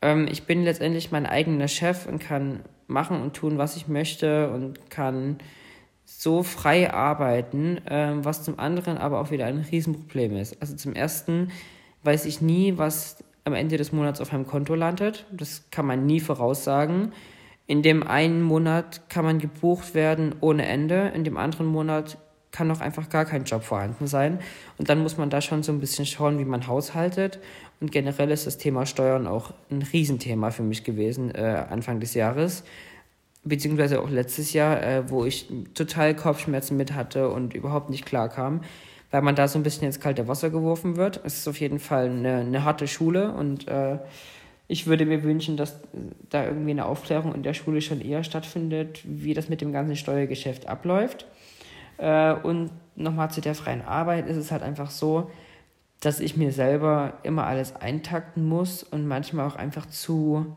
Ähm, 0.00 0.26
ich 0.30 0.44
bin 0.44 0.64
letztendlich 0.64 1.10
mein 1.12 1.26
eigener 1.26 1.68
Chef 1.68 2.06
und 2.06 2.18
kann 2.18 2.60
machen 2.86 3.20
und 3.20 3.34
tun, 3.34 3.58
was 3.58 3.76
ich 3.76 3.88
möchte 3.88 4.50
und 4.50 4.90
kann 4.90 5.38
so 6.04 6.42
frei 6.42 6.92
arbeiten, 6.92 7.80
ähm, 7.88 8.24
was 8.24 8.42
zum 8.42 8.58
anderen 8.58 8.98
aber 8.98 9.20
auch 9.20 9.30
wieder 9.30 9.46
ein 9.46 9.58
Riesenproblem 9.58 10.36
ist. 10.36 10.60
Also 10.60 10.76
zum 10.76 10.94
ersten 10.94 11.50
weiß 12.02 12.26
ich 12.26 12.40
nie, 12.40 12.76
was 12.76 13.24
am 13.44 13.54
Ende 13.54 13.76
des 13.76 13.92
Monats 13.92 14.20
auf 14.20 14.32
meinem 14.32 14.46
Konto 14.46 14.74
landet. 14.74 15.26
Das 15.30 15.70
kann 15.70 15.86
man 15.86 16.06
nie 16.06 16.20
voraussagen. 16.20 17.12
In 17.66 17.82
dem 17.82 18.02
einen 18.02 18.42
Monat 18.42 19.08
kann 19.08 19.24
man 19.24 19.38
gebucht 19.38 19.94
werden 19.94 20.34
ohne 20.40 20.66
Ende, 20.66 21.12
in 21.14 21.24
dem 21.24 21.38
anderen 21.38 21.66
Monat 21.66 22.18
kann 22.54 22.70
auch 22.70 22.80
einfach 22.80 23.08
gar 23.08 23.24
kein 23.24 23.44
Job 23.44 23.64
vorhanden 23.64 24.06
sein. 24.06 24.38
Und 24.78 24.88
dann 24.88 25.02
muss 25.02 25.18
man 25.18 25.28
da 25.28 25.40
schon 25.40 25.64
so 25.64 25.72
ein 25.72 25.80
bisschen 25.80 26.06
schauen, 26.06 26.38
wie 26.38 26.44
man 26.44 26.68
haushaltet. 26.68 27.40
Und 27.80 27.90
generell 27.90 28.30
ist 28.30 28.46
das 28.46 28.58
Thema 28.58 28.86
Steuern 28.86 29.26
auch 29.26 29.52
ein 29.70 29.82
Riesenthema 29.82 30.52
für 30.52 30.62
mich 30.62 30.84
gewesen 30.84 31.34
äh, 31.34 31.64
Anfang 31.68 31.98
des 31.98 32.14
Jahres. 32.14 32.62
Beziehungsweise 33.42 34.00
auch 34.00 34.08
letztes 34.08 34.52
Jahr, 34.52 34.80
äh, 34.82 35.10
wo 35.10 35.24
ich 35.24 35.48
total 35.74 36.14
Kopfschmerzen 36.14 36.76
mit 36.76 36.94
hatte 36.94 37.28
und 37.28 37.54
überhaupt 37.54 37.90
nicht 37.90 38.06
klar 38.06 38.28
kam, 38.28 38.60
weil 39.10 39.22
man 39.22 39.34
da 39.34 39.48
so 39.48 39.58
ein 39.58 39.64
bisschen 39.64 39.88
ins 39.88 39.98
kalte 39.98 40.28
Wasser 40.28 40.50
geworfen 40.50 40.96
wird. 40.96 41.20
Es 41.24 41.38
ist 41.38 41.48
auf 41.48 41.58
jeden 41.58 41.80
Fall 41.80 42.08
eine, 42.08 42.36
eine 42.36 42.64
harte 42.64 42.86
Schule 42.86 43.32
und 43.32 43.66
äh, 43.66 43.98
ich 44.68 44.86
würde 44.86 45.06
mir 45.06 45.24
wünschen, 45.24 45.56
dass 45.56 45.80
da 46.30 46.44
irgendwie 46.44 46.70
eine 46.70 46.86
Aufklärung 46.86 47.34
in 47.34 47.42
der 47.42 47.52
Schule 47.52 47.82
schon 47.82 48.00
eher 48.00 48.22
stattfindet, 48.22 49.00
wie 49.04 49.34
das 49.34 49.48
mit 49.48 49.60
dem 49.60 49.72
ganzen 49.72 49.96
Steuergeschäft 49.96 50.68
abläuft. 50.68 51.26
Äh, 51.98 52.34
und 52.34 52.70
nochmal 52.96 53.30
zu 53.30 53.40
der 53.40 53.54
freien 53.54 53.82
Arbeit 53.82 54.26
ist 54.26 54.36
es 54.36 54.50
halt 54.50 54.62
einfach 54.62 54.90
so, 54.90 55.30
dass 56.00 56.20
ich 56.20 56.36
mir 56.36 56.52
selber 56.52 57.14
immer 57.22 57.46
alles 57.46 57.74
eintakten 57.76 58.46
muss 58.46 58.82
und 58.82 59.06
manchmal 59.06 59.46
auch 59.46 59.56
einfach 59.56 59.86
zu 59.86 60.56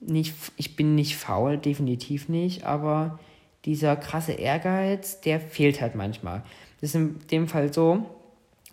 nicht, 0.00 0.34
ich 0.56 0.76
bin 0.76 0.94
nicht 0.94 1.16
faul, 1.16 1.58
definitiv 1.58 2.28
nicht, 2.28 2.64
aber 2.64 3.18
dieser 3.64 3.96
krasse 3.96 4.32
Ehrgeiz, 4.32 5.20
der 5.20 5.40
fehlt 5.40 5.80
halt 5.80 5.94
manchmal. 5.94 6.42
Das 6.80 6.90
ist 6.90 6.94
in 6.94 7.18
dem 7.30 7.48
Fall 7.48 7.72
so, 7.72 8.06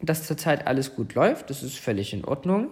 dass 0.01 0.25
zurzeit 0.25 0.67
alles 0.67 0.95
gut 0.95 1.15
läuft, 1.15 1.49
das 1.49 1.63
ist 1.63 1.77
völlig 1.77 2.13
in 2.13 2.23
Ordnung, 2.23 2.69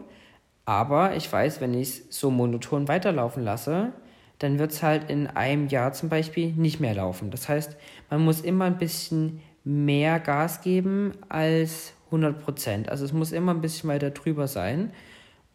aber 0.65 1.15
ich 1.15 1.31
weiß, 1.31 1.59
wenn 1.59 1.73
ich 1.73 1.89
es 1.89 2.19
so 2.19 2.31
monoton 2.31 2.87
weiterlaufen 2.87 3.43
lasse, 3.43 3.91
dann 4.39 4.59
wird 4.59 4.71
es 4.71 4.83
halt 4.83 5.09
in 5.09 5.27
einem 5.27 5.67
Jahr 5.67 5.93
zum 5.93 6.09
Beispiel 6.09 6.51
nicht 6.53 6.79
mehr 6.79 6.95
laufen. 6.95 7.31
Das 7.31 7.47
heißt, 7.47 7.77
man 8.09 8.23
muss 8.23 8.41
immer 8.41 8.65
ein 8.65 8.77
bisschen 8.77 9.41
mehr 9.63 10.19
Gas 10.19 10.61
geben 10.61 11.13
als 11.29 11.93
100 12.07 12.39
Prozent. 12.39 12.89
Also 12.89 13.05
es 13.05 13.13
muss 13.13 13.31
immer 13.31 13.53
ein 13.53 13.61
bisschen 13.61 13.89
weiter 13.89 14.11
drüber 14.11 14.47
sein. 14.47 14.91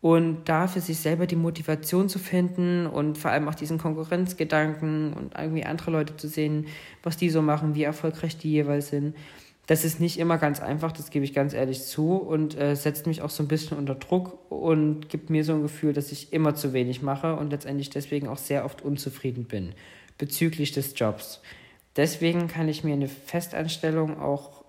Und 0.01 0.49
da 0.49 0.67
für 0.67 0.81
sich 0.81 0.99
selber 0.99 1.27
die 1.27 1.37
Motivation 1.37 2.09
zu 2.09 2.19
finden 2.19 2.87
und 2.87 3.19
vor 3.19 3.31
allem 3.31 3.49
auch 3.49 3.55
diesen 3.55 3.77
Konkurrenzgedanken 3.77 5.13
und 5.13 5.35
irgendwie 5.37 5.65
andere 5.65 5.91
Leute 5.91 6.17
zu 6.17 6.27
sehen, 6.27 6.67
was 7.03 7.19
die 7.19 7.29
so 7.29 7.43
machen, 7.43 7.75
wie 7.75 7.83
erfolgreich 7.83 8.39
die 8.39 8.51
jeweils 8.51 8.89
sind, 8.89 9.15
das 9.71 9.85
ist 9.85 10.01
nicht 10.01 10.19
immer 10.19 10.37
ganz 10.37 10.59
einfach, 10.59 10.91
das 10.91 11.11
gebe 11.11 11.25
ich 11.25 11.33
ganz 11.33 11.55
ehrlich 11.55 11.85
zu 11.85 12.17
und 12.17 12.59
äh, 12.59 12.75
setzt 12.75 13.07
mich 13.07 13.23
auch 13.23 13.31
so 13.31 13.45
ein 13.45 13.47
bisschen 13.47 13.79
unter 13.79 13.95
Druck 13.95 14.51
und 14.51 15.09
gibt 15.09 15.31
mir 15.31 15.45
so 15.45 15.53
ein 15.53 15.63
Gefühl, 15.63 15.93
dass 15.93 16.11
ich 16.11 16.33
immer 16.33 16.57
zu 16.57 16.73
wenig 16.73 17.03
mache 17.03 17.37
und 17.37 17.51
letztendlich 17.51 17.89
deswegen 17.89 18.27
auch 18.27 18.37
sehr 18.37 18.65
oft 18.65 18.83
unzufrieden 18.83 19.45
bin 19.45 19.73
bezüglich 20.19 20.73
des 20.73 20.99
Jobs. 20.99 21.41
Deswegen 21.95 22.49
kann 22.49 22.69
ich 22.69 22.83
mir 22.83 22.95
eine 22.95 23.07
Festanstellung 23.07 24.19
auch 24.19 24.65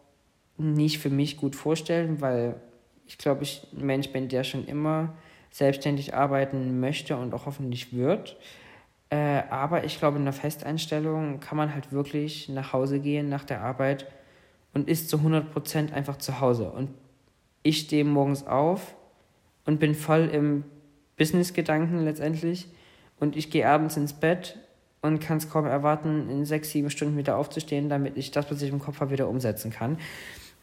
nicht 0.59 0.99
für 0.99 1.09
mich 1.09 1.35
gut 1.35 1.55
vorstellen, 1.55 2.21
weil 2.21 2.61
ich 3.07 3.17
glaube, 3.17 3.41
ich 3.41 3.65
ein 3.75 3.83
Mensch 3.83 4.09
bin, 4.09 4.27
der 4.27 4.43
schon 4.43 4.67
immer 4.67 5.15
selbstständig 5.49 6.13
arbeiten 6.13 6.79
möchte 6.79 7.17
und 7.17 7.33
auch 7.33 7.47
hoffentlich 7.47 7.91
wird. 7.91 8.37
Äh, 9.09 9.41
aber 9.49 9.83
ich 9.83 9.97
glaube, 9.97 10.17
in 10.17 10.21
einer 10.21 10.31
Festeinstellung 10.31 11.39
kann 11.39 11.57
man 11.57 11.73
halt 11.73 11.91
wirklich 11.91 12.49
nach 12.49 12.71
Hause 12.71 12.99
gehen 12.99 13.29
nach 13.29 13.45
der 13.45 13.61
Arbeit 13.61 14.05
und 14.73 14.87
ist 14.87 15.09
zu 15.09 15.17
100% 15.17 15.91
einfach 15.91 16.17
zu 16.17 16.39
Hause. 16.39 16.71
Und 16.71 16.89
ich 17.63 17.79
stehe 17.79 18.05
morgens 18.05 18.45
auf 18.47 18.95
und 19.65 19.79
bin 19.79 19.95
voll 19.95 20.29
im 20.31 20.63
Business-Gedanken 21.17 22.03
letztendlich. 22.03 22.67
Und 23.19 23.35
ich 23.35 23.51
gehe 23.51 23.67
abends 23.67 23.97
ins 23.97 24.13
Bett 24.13 24.57
und 25.01 25.19
kann 25.19 25.37
es 25.37 25.49
kaum 25.49 25.65
erwarten, 25.65 26.29
in 26.29 26.45
sechs, 26.45 26.71
sieben 26.71 26.89
Stunden 26.89 27.17
wieder 27.17 27.37
aufzustehen, 27.37 27.89
damit 27.89 28.17
ich 28.17 28.31
das, 28.31 28.49
was 28.49 28.61
ich 28.61 28.69
im 28.69 28.79
Kopf 28.79 28.99
habe, 28.99 29.11
wieder 29.11 29.27
umsetzen 29.27 29.71
kann. 29.71 29.97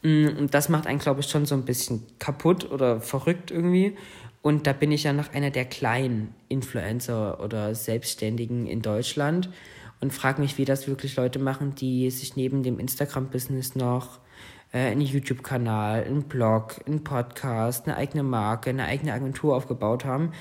Mm, 0.01 0.27
und 0.37 0.53
das 0.53 0.69
macht 0.69 0.87
einen, 0.87 0.99
glaube 0.99 1.21
ich, 1.21 1.27
schon 1.27 1.45
so 1.45 1.55
ein 1.55 1.65
bisschen 1.65 2.05
kaputt 2.19 2.69
oder 2.71 3.01
verrückt 3.01 3.51
irgendwie. 3.51 3.95
Und 4.41 4.67
da 4.67 4.73
bin 4.73 4.91
ich 4.91 5.03
ja 5.03 5.13
noch 5.13 5.33
einer 5.33 5.51
der 5.51 5.65
kleinen 5.65 6.33
Influencer 6.47 7.41
oder 7.43 7.75
Selbstständigen 7.75 8.67
in 8.67 8.81
Deutschland 8.81 9.49
und 10.01 10.13
frage 10.13 10.41
mich, 10.41 10.57
wie 10.57 10.65
das 10.65 10.87
wirklich 10.87 11.15
Leute 11.15 11.39
machen, 11.39 11.75
die 11.75 12.09
sich 12.09 12.35
neben 12.35 12.63
dem 12.63 12.79
Instagram-Business 12.79 13.75
noch 13.75 14.19
äh, 14.71 14.79
einen 14.79 15.01
YouTube-Kanal, 15.01 16.03
einen 16.03 16.23
Blog, 16.23 16.75
einen 16.85 17.03
Podcast, 17.03 17.87
eine 17.87 17.97
eigene 17.97 18.23
Marke, 18.23 18.69
eine 18.69 18.85
eigene 18.85 19.13
Agentur 19.13 19.55
aufgebaut 19.55 20.05
haben. 20.05 20.31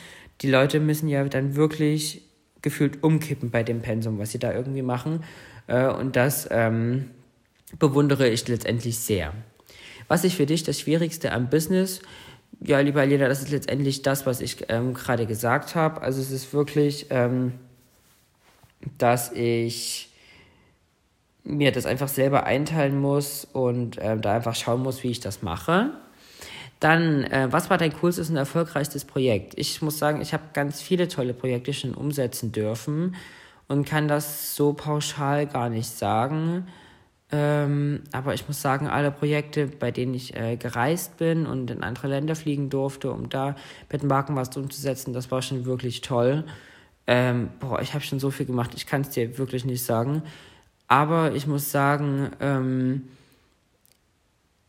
Die 0.41 0.51
Leute 0.51 0.81
müssen 0.81 1.09
ja 1.09 1.25
dann 1.25 1.57
wirklich 1.57 2.23
gefühlt 2.63 3.03
umkippen 3.03 3.51
bei 3.51 3.63
dem 3.63 3.83
Pensum, 3.83 4.19
was 4.19 4.31
sie 4.33 4.39
da 4.39 4.53
irgendwie 4.53 4.83
machen. 4.83 5.25
Äh, 5.67 5.89
und 5.89 6.15
das 6.15 6.49
ähm, 6.51 7.11
bewundere 7.79 8.29
ich 8.29 8.47
letztendlich 8.47 8.99
sehr. 8.99 9.33
Was 10.07 10.25
ist 10.25 10.35
für 10.35 10.47
dich 10.47 10.63
das 10.63 10.81
Schwierigste 10.81 11.33
am 11.33 11.51
Business? 11.51 12.01
Ja, 12.61 12.81
lieber 12.81 13.05
Lena, 13.05 13.29
das 13.29 13.41
ist 13.41 13.51
letztendlich 13.51 14.03
das, 14.03 14.25
was 14.25 14.41
ich 14.41 14.65
ähm, 14.69 14.95
gerade 14.95 15.27
gesagt 15.27 15.75
habe. 15.75 16.01
Also 16.01 16.21
es 16.21 16.31
ist 16.31 16.53
wirklich... 16.53 17.07
Ähm, 17.11 17.55
dass 18.99 19.33
ich 19.33 20.11
mir 21.45 21.73
das 21.73 21.87
einfach 21.87 22.09
selber 22.09 22.45
einteilen 22.45 23.01
muss 23.01 23.47
und 23.53 23.99
äh, 23.99 24.17
da 24.19 24.35
einfach 24.35 24.55
schauen 24.55 24.83
muss, 24.83 25.03
wie 25.03 25.11
ich 25.11 25.21
das 25.21 25.43
mache. 25.43 25.91
Dann, 26.81 27.25
äh, 27.25 27.49
was 27.51 27.71
war 27.71 27.79
dein 27.79 27.93
coolstes 27.93 28.31
und 28.31 28.37
erfolgreichstes 28.37 29.05
Projekt? 29.05 29.55
Ich 29.57 29.83
muss 29.83 29.99
sagen, 29.99 30.21
ich 30.21 30.33
habe 30.33 30.45
ganz 30.53 30.81
viele 30.81 31.09
tolle 31.09 31.35
Projekte 31.35 31.73
schon 31.73 31.95
umsetzen 31.95 32.53
dürfen 32.53 33.17
und 33.67 33.87
kann 33.87 34.09
das 34.09 34.55
so 34.55 34.75
pauschal 34.75 35.47
gar 35.47 35.71
nicht 35.71 35.89
sagen. 35.89 36.67
Ähm, 37.31 38.05
aber 38.13 38.33
ich 38.35 38.47
muss 38.47 38.63
sagen, 38.63 38.87
alle 38.87 39.11
Projekte, 39.11 39.67
bei 39.67 39.91
denen 39.91 40.15
ich 40.15 40.37
äh, 40.37 40.57
gereist 40.57 41.19
bin 41.19 41.47
und 41.47 41.71
in 41.71 41.83
andere 41.83 42.09
Länder 42.09 42.35
fliegen 42.37 42.71
durfte, 42.71 43.11
um 43.11 43.29
da 43.29 43.57
mit 43.93 44.03
Marken 44.03 44.37
was 44.37 44.57
umzusetzen, 44.57 45.13
das 45.13 45.31
war 45.31 45.43
schon 45.43 45.67
wirklich 45.67 46.01
toll. 46.01 46.45
Ähm, 47.09 47.49
boah, 47.59 47.81
ich 47.81 47.95
habe 47.95 48.05
schon 48.05 48.21
so 48.21 48.31
viel 48.31 48.47
gemacht, 48.47 48.73
ich 48.77 48.87
kann 48.87 49.01
es 49.01 49.09
dir 49.09 49.39
wirklich 49.39 49.65
nicht 49.65 49.83
sagen. 49.83 50.23
Aber 50.89 51.35
ich 51.35 51.47
muss 51.47 51.73
sagen, 51.73 52.31
ähm, 52.41 53.09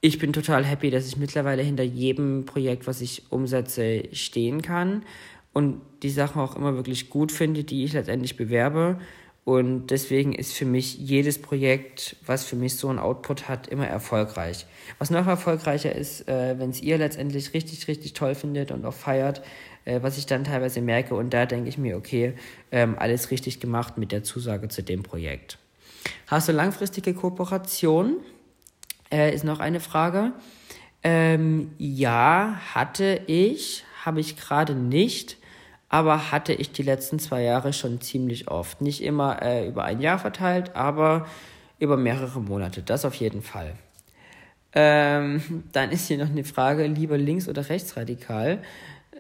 ich 0.02 0.20
bin 0.20 0.32
total 0.34 0.64
happy, 0.66 0.90
dass 0.90 1.06
ich 1.08 1.18
mittlerweile 1.18 1.62
hinter 1.62 1.84
jedem 1.84 2.46
Projekt, 2.46 2.88
was 2.88 3.02
ich 3.02 3.32
umsetze, 3.32 4.04
stehen 4.14 4.62
kann. 4.62 5.04
und 5.52 5.82
die 6.04 6.12
Sachen 6.12 6.42
auch 6.42 6.56
immer 6.56 6.76
wirklich 6.76 7.10
gut 7.10 7.32
finde, 7.32 7.64
die 7.64 7.84
ich 7.84 7.94
letztendlich 7.94 8.38
bewerbe. 8.38 9.00
Und 9.46 9.88
deswegen 9.88 10.34
ist 10.34 10.54
für 10.54 10.66
mich 10.66 10.98
jedes 11.00 11.42
Projekt, 11.42 12.16
was 12.26 12.46
für 12.46 12.56
mich 12.56 12.76
so 12.76 12.88
einen 12.88 13.00
Output 13.00 13.50
hat, 13.50 13.68
immer 13.68 13.88
erfolgreich. 13.88 14.68
Was 15.00 15.10
noch 15.10 15.26
erfolgreicher 15.28 15.94
ist, 15.96 16.28
äh, 16.30 16.60
wenn 16.60 16.70
es 16.70 16.82
ihr 16.82 16.98
letztendlich 17.00 17.54
richtig, 17.54 17.88
richtig 17.88 18.14
toll 18.14 18.36
findet 18.36 18.72
und 18.72 18.86
auch 18.86 18.94
feiert, 18.94 19.42
äh, 19.86 20.02
was 20.02 20.18
ich 20.18 20.26
dann 20.26 20.44
teilweise 20.44 20.82
merke. 20.82 21.16
Und 21.16 21.34
da 21.34 21.46
denke 21.46 21.70
ich 21.70 21.78
mir, 21.78 21.98
okay, 21.98 22.34
ähm, 22.72 22.96
alles 22.98 23.32
richtig 23.32 23.60
gemacht 23.60 23.98
mit 23.98 24.12
der 24.12 24.24
Zusage 24.24 24.68
zu 24.70 24.84
dem 24.84 25.04
Projekt. 25.04 25.58
Hast 26.28 26.48
du 26.48 26.52
langfristige 26.52 27.14
Kooperation? 27.14 28.18
Äh, 29.12 29.34
ist 29.34 29.44
noch 29.44 29.60
eine 29.60 29.80
Frage. 29.80 30.34
Ähm, 31.04 31.72
ja, 31.78 32.60
hatte 32.74 33.22
ich, 33.28 33.84
habe 34.06 34.20
ich 34.20 34.36
gerade 34.36 34.76
nicht, 34.76 35.38
aber 35.88 36.32
hatte 36.32 36.54
ich 36.54 36.72
die 36.72 36.84
letzten 36.84 37.20
zwei 37.20 37.44
Jahre 37.44 37.74
schon 37.74 38.02
ziemlich 38.02 38.50
oft. 38.50 38.82
Nicht 38.82 39.02
immer 39.02 39.42
äh, 39.42 39.68
über 39.68 39.86
ein 39.86 40.02
Jahr 40.02 40.20
verteilt, 40.20 40.76
aber 40.76 41.26
über 41.80 41.98
mehrere 41.98 42.42
Monate. 42.42 42.84
Das 42.84 43.06
auf 43.06 43.16
jeden 43.16 43.42
Fall. 43.42 43.74
Ähm, 44.74 45.64
dann 45.72 45.92
ist 45.92 46.08
hier 46.08 46.18
noch 46.18 46.30
eine 46.30 46.44
Frage, 46.44 46.86
lieber 46.86 47.18
links- 47.18 47.48
oder 47.48 47.68
rechtsradikal. 47.70 48.62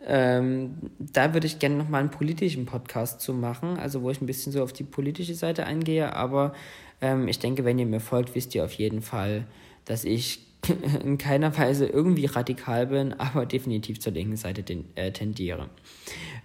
Ähm, 0.06 0.78
da 0.98 1.34
würde 1.34 1.48
ich 1.48 1.60
gerne 1.60 1.76
nochmal 1.76 2.02
einen 2.02 2.12
politischen 2.12 2.66
Podcast 2.66 3.22
zu 3.22 3.34
machen, 3.34 3.78
also 3.78 4.02
wo 4.02 4.10
ich 4.10 4.22
ein 4.22 4.26
bisschen 4.26 4.52
so 4.52 4.64
auf 4.64 4.72
die 4.72 4.84
politische 4.84 5.36
Seite 5.36 5.66
eingehe, 5.66 6.16
aber 6.16 6.54
ähm, 7.02 7.28
ich 7.28 7.40
denke, 7.40 7.66
wenn 7.66 7.80
ihr 7.80 7.86
mir 7.86 8.00
folgt, 8.00 8.36
wisst 8.36 8.56
ihr 8.56 8.64
auf 8.64 8.74
jeden 8.74 9.02
Fall, 9.02 9.46
dass 9.86 10.06
ich 10.06 10.40
in 11.04 11.18
keiner 11.18 11.58
Weise 11.58 11.86
irgendwie 11.86 12.26
radikal 12.26 12.88
bin, 12.88 13.14
aber 13.14 13.46
definitiv 13.46 14.00
zur 14.00 14.14
linken 14.14 14.38
Seite 14.38 14.64
äh, 14.96 15.12
tendiere. 15.12 15.70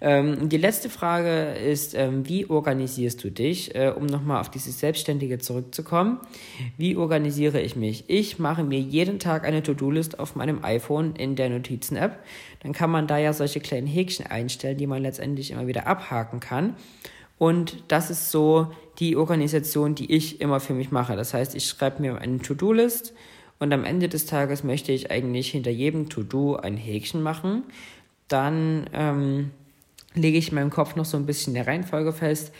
Ähm, 0.01 0.49
die 0.49 0.57
letzte 0.57 0.91
Frage 0.91 1.53
ist, 1.55 1.95
ähm, 1.95 2.29
wie 2.29 2.49
organisierst 2.49 3.23
du 3.23 3.31
dich, 3.31 3.75
äh, 3.75 3.93
um 3.97 4.07
nochmal 4.07 4.41
auf 4.41 4.51
dieses 4.51 4.81
Selbstständige 4.81 5.39
zurückzukommen? 5.39 6.21
Wie 6.77 6.97
organisiere 6.97 7.61
ich 7.61 7.77
mich? 7.77 8.05
Ich 8.09 8.39
mache 8.39 8.65
mir 8.65 8.81
jeden 8.81 9.19
Tag 9.19 9.45
eine 9.45 9.63
To-Do-List 9.63 10.19
auf 10.19 10.37
meinem 10.37 10.65
iPhone 10.65 11.15
in 11.17 11.37
der 11.37 11.51
Notizen-App. 11.51 12.19
Dann 12.63 12.73
kann 12.73 12.91
man 12.91 13.07
da 13.07 13.19
ja 13.19 13.33
solche 13.33 13.61
kleinen 13.61 13.87
Häkchen 13.87 14.27
einstellen, 14.27 14.77
die 14.77 14.87
man 14.87 15.03
letztendlich 15.03 15.51
immer 15.51 15.67
wieder 15.67 15.87
abhaken 15.87 16.41
kann. 16.41 16.75
Und 17.39 17.85
das 17.89 18.11
ist 18.11 18.31
so 18.31 18.73
die 18.99 19.17
Organisation, 19.17 19.95
die 19.95 20.13
ich 20.13 20.41
immer 20.41 20.61
für 20.61 20.75
mich 20.75 20.91
mache. 20.91 21.17
Das 21.17 21.35
heißt, 21.35 21.55
ich 21.55 21.67
schreibe 21.67 22.01
mir 22.01 22.19
eine 22.19 22.39
To-Do-List 22.39 23.13
und 23.59 23.73
am 23.73 23.85
Ende 23.85 24.09
des 24.09 24.27
Tages 24.27 24.65
möchte 24.65 24.93
ich 24.93 25.11
eigentlich 25.11 25.51
hinter 25.51 25.71
jedem 25.71 26.09
To-Do 26.09 26.57
ein 26.57 26.77
Häkchen 26.77 27.23
machen. 27.23 27.65
Dann 28.29 28.89
ähm, 28.93 29.51
lege 30.15 30.39
ich 30.39 30.49
in 30.49 30.55
meinem 30.55 30.71
Kopf 30.71 30.97
noch 30.97 31.05
so 31.05 31.17
ein 31.17 31.27
bisschen 31.27 31.55
der 31.55 31.67
Reihenfolge 31.67 32.13
fest, 32.13 32.53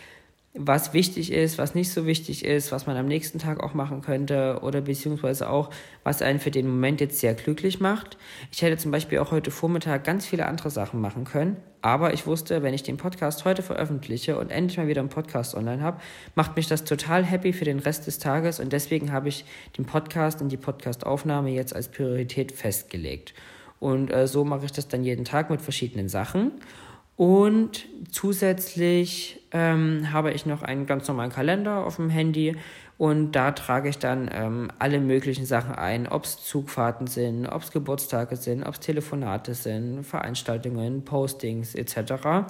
was 0.57 0.93
wichtig 0.93 1.33
ist, 1.33 1.59
was 1.59 1.75
nicht 1.75 1.91
so 1.91 2.07
wichtig 2.07 2.45
ist, 2.45 2.71
was 2.71 2.87
man 2.87 2.97
am 2.97 3.07
nächsten 3.07 3.41
Tag 3.41 3.61
auch 3.61 3.75
machen 3.75 4.03
könnte 4.03 4.61
oder 4.63 4.83
beziehungsweise 4.83 5.51
auch, 5.51 5.71
was 6.05 6.23
einen 6.23 6.39
für 6.39 6.53
den 6.53 6.69
Moment 6.69 7.01
jetzt 7.01 7.19
sehr 7.19 7.35
glücklich 7.35 7.81
macht. 7.81 8.17
Ich 8.53 8.63
hätte 8.63 8.77
zum 8.77 8.93
Beispiel 8.93 9.19
auch 9.19 9.33
heute 9.33 9.51
Vormittag 9.51 10.05
ganz 10.05 10.27
viele 10.27 10.47
andere 10.47 10.71
Sachen 10.71 11.01
machen 11.01 11.25
können, 11.25 11.57
aber 11.83 12.15
ich 12.15 12.29
wusste, 12.29 12.63
wenn 12.63 12.73
ich 12.73 12.85
den 12.85 12.99
Podcast 12.99 13.45
heute 13.45 13.63
veröffentliche 13.63 14.39
und 14.39 14.53
endlich 14.53 14.79
mal 14.79 14.87
wieder 14.87 15.01
einen 15.01 15.09
Podcast 15.09 15.57
online 15.57 15.83
habe, 15.83 16.01
macht 16.37 16.55
mich 16.55 16.69
das 16.69 16.85
total 16.85 17.25
happy 17.25 17.53
für 17.53 17.65
den 17.65 17.81
Rest 17.81 18.07
des 18.07 18.21
Tages 18.21 18.61
und 18.61 18.73
deswegen 18.73 19.11
habe 19.11 19.29
ich 19.29 19.45
den 19.77 19.87
Podcast 19.87 20.41
und 20.41 20.51
die 20.51 20.57
Podcastaufnahme 20.57 21.51
jetzt 21.51 21.75
als 21.75 21.89
Priorität 21.89 22.53
festgelegt. 22.53 23.35
Und 23.81 24.13
äh, 24.13 24.29
so 24.29 24.45
mache 24.45 24.67
ich 24.67 24.73
das 24.73 24.87
dann 24.87 25.03
jeden 25.03 25.25
Tag 25.25 25.51
mit 25.51 25.61
verschiedenen 25.61 26.09
Sachen. 26.09 26.53
Und 27.17 27.87
zusätzlich 28.11 29.41
ähm, 29.53 30.13
habe 30.13 30.33
ich 30.33 30.47
noch 30.47 30.63
einen 30.63 30.87
ganz 30.87 31.07
normalen 31.07 31.31
Kalender 31.31 31.87
auf 31.87 31.97
dem 31.97 32.11
Handy 32.11 32.57
und 32.97 33.33
da 33.33 33.53
trage 33.53 33.89
ich 33.89 33.99
dann 33.99 34.31
ähm, 34.33 34.71
alle 34.79 35.01
möglichen 35.01 35.47
Sachen 35.47 35.75
ein, 35.75 36.07
ob 36.07 36.25
es 36.25 36.45
Zugfahrten 36.45 37.07
sind, 37.07 37.47
ob 37.47 37.63
es 37.63 37.73
Geburtstage 37.73 38.37
sind, 38.37 38.65
ob 38.65 38.75
es 38.75 38.81
Telefonate 38.81 39.55
sind, 39.55 40.05
Veranstaltungen, 40.05 41.05
Postings 41.05 41.75
etc. 41.75 42.47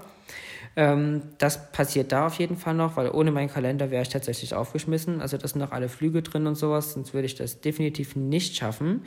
Ähm, 0.76 1.22
das 1.38 1.72
passiert 1.72 2.12
da 2.12 2.26
auf 2.26 2.38
jeden 2.38 2.56
Fall 2.56 2.74
noch, 2.74 2.96
weil 2.96 3.10
ohne 3.10 3.30
meinen 3.30 3.48
Kalender 3.48 3.90
wäre 3.90 4.02
ich 4.02 4.10
tatsächlich 4.10 4.54
aufgeschmissen. 4.54 5.22
Also 5.22 5.38
da 5.38 5.48
sind 5.48 5.60
noch 5.60 5.72
alle 5.72 5.88
Flüge 5.88 6.20
drin 6.20 6.46
und 6.46 6.56
sowas, 6.56 6.92
sonst 6.92 7.14
würde 7.14 7.26
ich 7.26 7.36
das 7.36 7.62
definitiv 7.62 8.14
nicht 8.14 8.56
schaffen. 8.56 9.04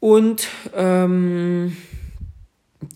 Und 0.00 0.48
ähm, 0.74 1.76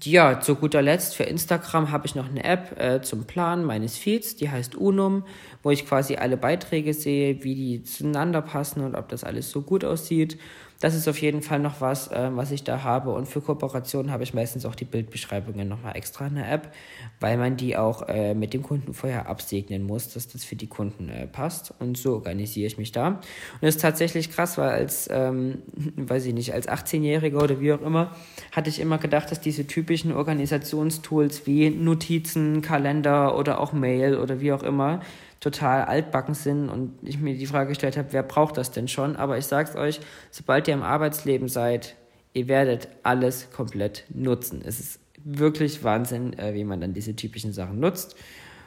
ja, 0.03 0.41
zu 0.41 0.55
guter 0.55 0.83
Letzt 0.83 1.15
für 1.15 1.25
Instagram 1.25 1.91
habe 1.91 2.07
ich 2.07 2.15
noch 2.15 2.29
eine 2.29 2.43
App 2.45 2.81
äh, 2.81 3.01
zum 3.03 3.25
Planen 3.25 3.65
meines 3.65 3.97
Feeds, 3.97 4.37
die 4.37 4.51
heißt 4.51 4.75
Unum, 4.75 5.25
wo 5.63 5.71
ich 5.71 5.87
quasi 5.87 6.17
alle 6.17 6.37
Beiträge 6.37 6.95
sehe, 6.95 7.45
wie 7.45 7.55
die 7.55 7.83
zueinander 7.83 8.43
passen 8.43 8.83
und 8.83 8.95
ob 8.95 9.09
das 9.09 9.25
alles 9.25 9.51
so 9.51 9.63
gut 9.63 9.85
aussieht. 9.85 10.39
Das 10.81 10.95
ist 10.95 11.09
auf 11.09 11.21
jeden 11.21 11.43
Fall 11.43 11.59
noch 11.59 11.81
was, 11.81 12.09
äh, 12.09 12.31
was 12.33 12.53
ich 12.53 12.63
da 12.63 12.85
habe. 12.85 13.13
Und 13.13 13.27
für 13.27 13.41
Kooperationen 13.41 14.13
habe 14.13 14.23
ich 14.23 14.33
meistens 14.33 14.65
auch 14.65 14.77
die 14.77 14.85
Bildbeschreibungen 14.85 15.69
nochmal 15.69 15.97
extra 15.97 16.27
in 16.29 16.37
der 16.37 16.51
App, 16.51 16.73
weil 17.19 17.37
man 17.37 17.57
die 17.57 17.77
auch 17.77 18.09
äh, 18.09 18.35
mit 18.35 18.55
dem 18.55 18.63
Kunden 18.63 18.95
vorher 18.95 19.29
absegnen 19.29 19.83
muss, 19.83 20.13
dass 20.15 20.29
das 20.29 20.45
für 20.45 20.55
die 20.55 20.69
Kunden 20.69 21.09
äh, 21.09 21.27
passt. 21.27 21.75
Und 21.81 21.99
so 21.99 22.15
organisiere 22.15 22.69
ich 22.69 22.79
mich 22.79 22.93
da. 22.93 23.09
Und 23.09 23.23
das 23.63 23.77
ist 23.77 23.83
tatsächlich 23.83 24.31
krass, 24.31 24.57
weil 24.57 24.71
als, 24.71 25.09
ähm, 25.11 25.63
weiß 25.97 26.27
ich 26.27 26.35
nicht, 26.35 26.55
als 26.55 26.69
18-Jähriger 26.69 27.43
oder 27.43 27.61
wie 27.61 27.73
auch 27.73 27.83
immer, 27.83 28.15
hatte 28.53 28.71
ich 28.71 28.79
immer 28.79 28.99
gedacht, 28.99 29.33
dass 29.33 29.41
diese 29.41 29.67
typischen 29.67 30.13
Organisationstools 30.13 31.47
wie 31.47 31.71
Notizen, 31.71 32.63
Kalender 32.63 33.37
oder 33.37 33.61
auch 33.61 33.73
Mail 33.73 34.17
oder 34.17 34.41
wie 34.41 34.53
auch 34.53 34.63
immer, 34.63 35.01
total 35.41 35.85
altbacken 35.85 36.35
sind 36.35 36.69
und 36.69 36.99
ich 37.03 37.19
mir 37.19 37.37
die 37.37 37.47
Frage 37.47 37.71
gestellt 37.71 37.97
habe, 37.97 38.13
wer 38.13 38.23
braucht 38.23 38.57
das 38.57 38.71
denn 38.71 38.89
schon? 38.89 39.17
Aber 39.17 39.39
ich 39.39 39.47
sag's 39.47 39.77
euch, 39.77 40.01
sobald 40.31 40.69
ihr 40.69 40.75
im 40.75 40.83
Arbeitsleben 40.83 41.49
seid, 41.49 41.97
ihr 42.33 42.49
werdet 42.49 42.89
alles 43.03 43.51
komplett 43.51 44.05
nutzen. 44.09 44.63
Es 44.65 44.81
ist 44.81 45.01
wirklich 45.25 45.85
Wahnsinn, 45.85 46.39
äh, 46.39 46.55
wie 46.55 46.65
man 46.65 46.81
dann 46.81 46.93
diese 46.93 47.15
typischen 47.15 47.53
Sachen 47.53 47.81
nutzt. 47.81 48.17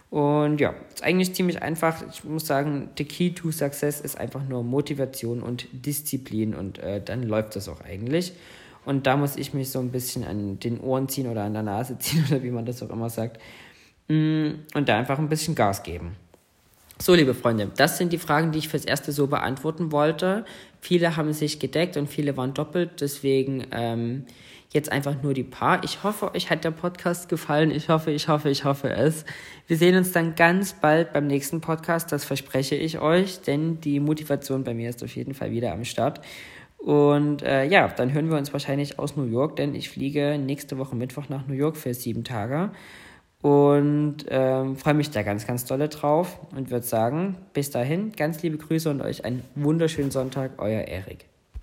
Und 0.09 0.59
ja, 0.59 0.75
ist 0.93 1.03
eigentlich 1.03 1.33
ziemlich 1.33 1.61
einfach. 1.61 2.03
Ich 2.11 2.25
muss 2.25 2.45
sagen, 2.45 2.89
the 2.97 3.05
key 3.05 3.31
to 3.31 3.49
success 3.49 4.01
ist 4.01 4.17
einfach 4.19 4.43
nur 4.43 4.61
Motivation 4.61 5.41
und 5.41 5.67
Disziplin 5.71 6.53
und 6.53 6.79
äh, 6.79 7.01
dann 7.01 7.23
läuft 7.23 7.55
das 7.55 7.69
auch 7.69 7.81
eigentlich. 7.81 8.33
Und 8.83 9.07
da 9.07 9.15
muss 9.15 9.37
ich 9.37 9.53
mich 9.53 9.69
so 9.69 9.79
ein 9.79 9.91
bisschen 9.91 10.25
an 10.25 10.59
den 10.59 10.81
Ohren 10.81 11.07
ziehen 11.07 11.27
oder 11.27 11.43
an 11.43 11.53
der 11.53 11.63
Nase 11.63 11.97
ziehen 11.99 12.25
oder 12.29 12.43
wie 12.43 12.51
man 12.51 12.65
das 12.65 12.83
auch 12.83 12.89
immer 12.89 13.09
sagt. 13.09 13.39
Mm, 14.09 14.51
und 14.73 14.89
da 14.89 14.97
einfach 14.97 15.17
ein 15.17 15.29
bisschen 15.29 15.55
Gas 15.55 15.83
geben. 15.83 16.17
So, 17.01 17.15
liebe 17.15 17.33
Freunde, 17.33 17.67
das 17.77 17.97
sind 17.97 18.13
die 18.13 18.19
Fragen, 18.19 18.51
die 18.51 18.59
ich 18.59 18.69
fürs 18.69 18.85
Erste 18.85 19.11
so 19.11 19.25
beantworten 19.25 19.91
wollte. 19.91 20.45
Viele 20.81 21.17
haben 21.17 21.33
sich 21.33 21.57
gedeckt 21.57 21.97
und 21.97 22.07
viele 22.07 22.37
waren 22.37 22.53
doppelt, 22.53 23.01
deswegen 23.01 23.65
ähm, 23.71 24.25
jetzt 24.69 24.91
einfach 24.91 25.23
nur 25.23 25.33
die 25.33 25.41
paar. 25.41 25.83
Ich 25.83 26.03
hoffe, 26.03 26.31
euch 26.35 26.51
hat 26.51 26.63
der 26.63 26.69
Podcast 26.69 27.27
gefallen. 27.27 27.71
Ich 27.71 27.89
hoffe, 27.89 28.11
ich 28.11 28.27
hoffe, 28.27 28.51
ich 28.51 28.65
hoffe 28.65 28.91
es. 28.91 29.25
Wir 29.65 29.77
sehen 29.77 29.95
uns 29.95 30.11
dann 30.11 30.35
ganz 30.35 30.73
bald 30.73 31.11
beim 31.11 31.25
nächsten 31.25 31.59
Podcast, 31.59 32.11
das 32.11 32.23
verspreche 32.23 32.75
ich 32.75 32.99
euch, 32.99 33.41
denn 33.41 33.81
die 33.81 33.99
Motivation 33.99 34.63
bei 34.63 34.75
mir 34.75 34.91
ist 34.91 35.03
auf 35.03 35.15
jeden 35.15 35.33
Fall 35.33 35.49
wieder 35.49 35.73
am 35.73 35.85
Start. 35.85 36.21
Und 36.77 37.41
äh, 37.41 37.65
ja, 37.65 37.87
dann 37.87 38.13
hören 38.13 38.29
wir 38.29 38.37
uns 38.37 38.53
wahrscheinlich 38.53 38.99
aus 38.99 39.15
New 39.15 39.25
York, 39.25 39.55
denn 39.55 39.73
ich 39.73 39.89
fliege 39.89 40.37
nächste 40.37 40.77
Woche 40.77 40.95
Mittwoch 40.95 41.29
nach 41.29 41.47
New 41.47 41.55
York 41.55 41.77
für 41.77 41.95
sieben 41.95 42.23
Tage. 42.23 42.69
Und 43.41 44.17
ähm, 44.29 44.75
freue 44.77 44.93
mich 44.93 45.09
da 45.09 45.23
ganz, 45.23 45.47
ganz 45.47 45.65
dolle 45.65 45.89
drauf 45.89 46.39
und 46.55 46.69
würde 46.69 46.85
sagen, 46.85 47.37
bis 47.53 47.71
dahin, 47.71 48.11
ganz 48.11 48.43
liebe 48.43 48.57
Grüße 48.57 48.89
und 48.89 49.01
euch 49.01 49.25
einen 49.25 49.43
wunderschönen 49.55 50.11
Sonntag, 50.11 50.51
euer 50.59 50.81
Erik. 50.81 51.30